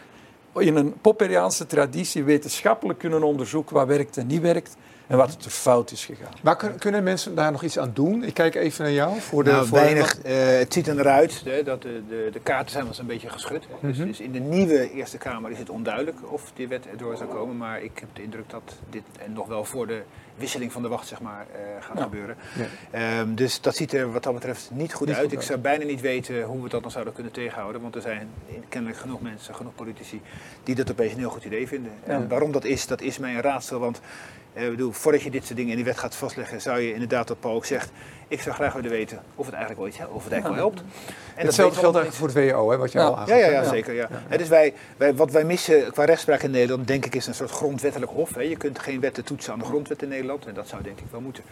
[0.57, 4.77] in een Popperiaanse traditie wetenschappelijk kunnen onderzoeken wat werkt en niet werkt.
[5.09, 6.33] En wat er fout is gegaan.
[6.43, 8.25] Maar kunnen mensen daar nog iets aan doen?
[8.25, 9.21] Ik kijk even naar jou.
[9.21, 10.25] Voor de, nou, voor weinig.
[10.27, 13.29] Uh, het ziet eruit hè, dat de, de, de, kaarten zijn wel eens een beetje
[13.29, 13.67] geschud.
[13.81, 14.07] dus, mhm.
[14.07, 17.57] dus, in de nieuwe Eerste Kamer is het onduidelijk of die wet erdoor zou komen.
[17.57, 20.03] Maar ik heb de indruk dat dit en nog wel voor de
[20.37, 22.37] wisseling van de wacht zeg maar, uh, gaat gebeuren.
[22.93, 23.21] Ja.
[23.21, 25.33] Um, dus dat ziet er wat dat betreft niet goed uit.
[25.33, 27.81] ik zou bijna niet weten hoe we dat dan zouden kunnen tegenhouden.
[27.81, 28.31] Want er zijn
[28.69, 30.21] kennelijk genoeg mensen, genoeg politici
[30.63, 31.93] die dat opeens een heel goed idee vinden.
[32.05, 33.79] En waarom dat is, dat is mij een raadsel.
[33.79, 34.01] Want
[34.57, 37.29] uh, bedoel, voordat je dit soort dingen in die wet gaat vastleggen, zou je inderdaad,
[37.29, 37.91] wat Paul ook zegt,
[38.29, 40.15] ik zou graag willen weten of het eigenlijk wel iets helpt.
[40.15, 40.85] Of het eigenlijk wel helpt.
[41.35, 43.29] En Hetzelfde geldt eigenlijk voor het WO, hè, wat je al aangaf.
[43.29, 43.95] Ja, ja, ja, zeker.
[43.95, 44.09] Ja.
[44.37, 47.51] dus wij, wij, wat wij missen qua rechtspraak in Nederland, denk ik, is een soort
[47.51, 48.35] grondwettelijk hof.
[48.35, 48.41] Hè.
[48.41, 50.47] Je kunt geen wetten toetsen aan de grondwet in Nederland.
[50.47, 51.45] En dat zou denk ik wel moeten.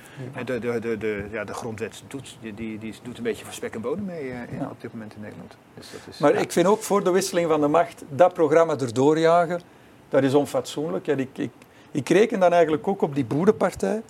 [0.44, 3.54] De, de, de, de, ja, de grondwet doet, die, die, die doet een beetje voor
[3.54, 5.56] spek en bodem mee uh, op dit moment in Nederland.
[5.74, 8.78] Dus dat is, maar ik vind ook voor de wisseling van de macht, dat programma
[8.78, 9.60] erdoor jagen,
[10.08, 11.06] dat is onfatsoenlijk.
[11.06, 11.50] Ja, ik, ik,
[11.90, 14.02] ik reken dan eigenlijk ook op die boerenpartij.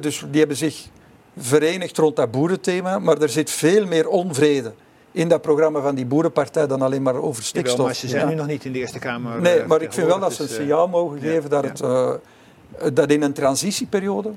[0.00, 0.88] dus die hebben zich
[1.36, 4.72] verenigd rond dat boerenthema, maar er zit veel meer onvrede
[5.12, 7.70] in dat programma van die boerenpartij dan alleen maar over stikstof.
[7.70, 9.40] Jawel, maar ze zijn nu nog niet in de Eerste Kamer.
[9.40, 11.64] Nee, eh, maar ik vind wel dat ze een dus, eh, signaal mogen geven dat,
[11.64, 12.12] het, uh,
[12.92, 14.30] dat in een transitieperiode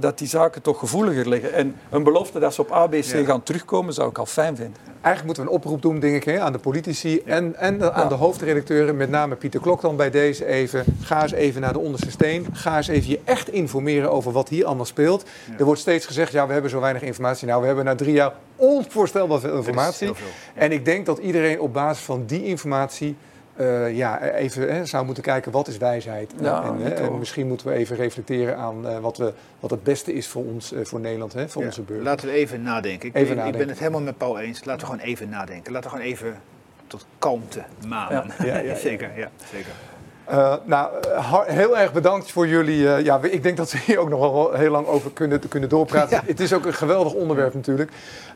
[0.00, 1.52] dat die zaken toch gevoeliger liggen.
[1.52, 4.76] En een belofte dat ze op ABC gaan terugkomen, zou ik al fijn vinden.
[4.86, 8.08] Eigenlijk moeten we een oproep doen, denk ik, hè, aan de politici en, en aan
[8.08, 10.84] de hoofdredacteuren, met name Pieter Klok dan bij deze even.
[11.00, 12.46] Ga eens even naar de onderste steen.
[12.52, 15.24] Ga eens even je echt informeren over wat hier allemaal speelt.
[15.58, 17.46] Er wordt steeds gezegd, ja, we hebben zo weinig informatie.
[17.46, 20.10] Nou, we hebben na drie jaar onvoorstelbaar veel informatie.
[20.54, 23.16] En ik denk dat iedereen op basis van die informatie
[23.60, 26.32] uh, ja, even hè, zou moeten kijken wat is wijsheid.
[26.42, 30.28] en, en, misschien moeten we even reflecteren aan uh, wat, we, wat het beste is
[30.28, 32.08] voor ons, uh, voor Nederland, hè, voor onze burgers.
[32.08, 33.08] Laten we even nadenken.
[33.08, 33.60] Ik, even ben, nadenken.
[33.60, 34.64] ik ben het helemaal met Paul eens.
[34.64, 35.72] Laten we gewoon even nadenken.
[35.72, 36.40] Laten we gewoon even
[36.86, 38.30] tot kalmte manen.
[38.44, 38.74] Ja.
[38.88, 39.72] zeker, ja, zeker.
[40.30, 40.92] Uh, nou,
[41.46, 42.80] heel erg bedankt voor jullie.
[42.80, 45.68] Uh, ja, ik denk dat we hier ook nog wel heel lang over kunnen, kunnen
[45.68, 46.20] doorpraten.
[46.26, 47.90] Het is ook een geweldig onderwerp natuurlijk.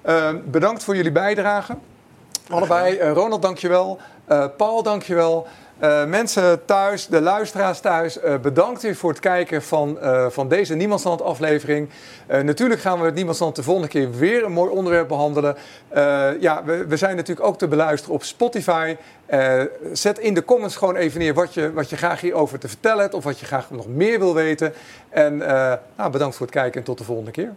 [0.07, 1.77] Uh, bedankt voor jullie bijdrage.
[2.53, 3.00] Allebei.
[3.00, 3.98] Ronald, dankjewel.
[4.28, 5.46] Uh, Paul, dankjewel.
[5.82, 10.74] Uh, mensen thuis, de luisteraars thuis, bedankt weer voor het kijken van, uh, van deze
[10.74, 11.88] Niemandsland aflevering.
[12.26, 15.57] natuurlijk gaan we met Niemandsland de volgende keer weer een mooi onderwerp behandelen.
[16.40, 18.96] ja, we, we, zijn natuurlijk ook te beluisteren op Spotify.
[19.92, 23.00] zet in de comments gewoon even neer wat je, wat je graag hierover te vertellen
[23.00, 24.74] hebt of wat je graag nog meer wil weten.
[25.09, 25.36] En
[25.96, 27.53] nou, bedankt voor het kijken en tot de volgende keer.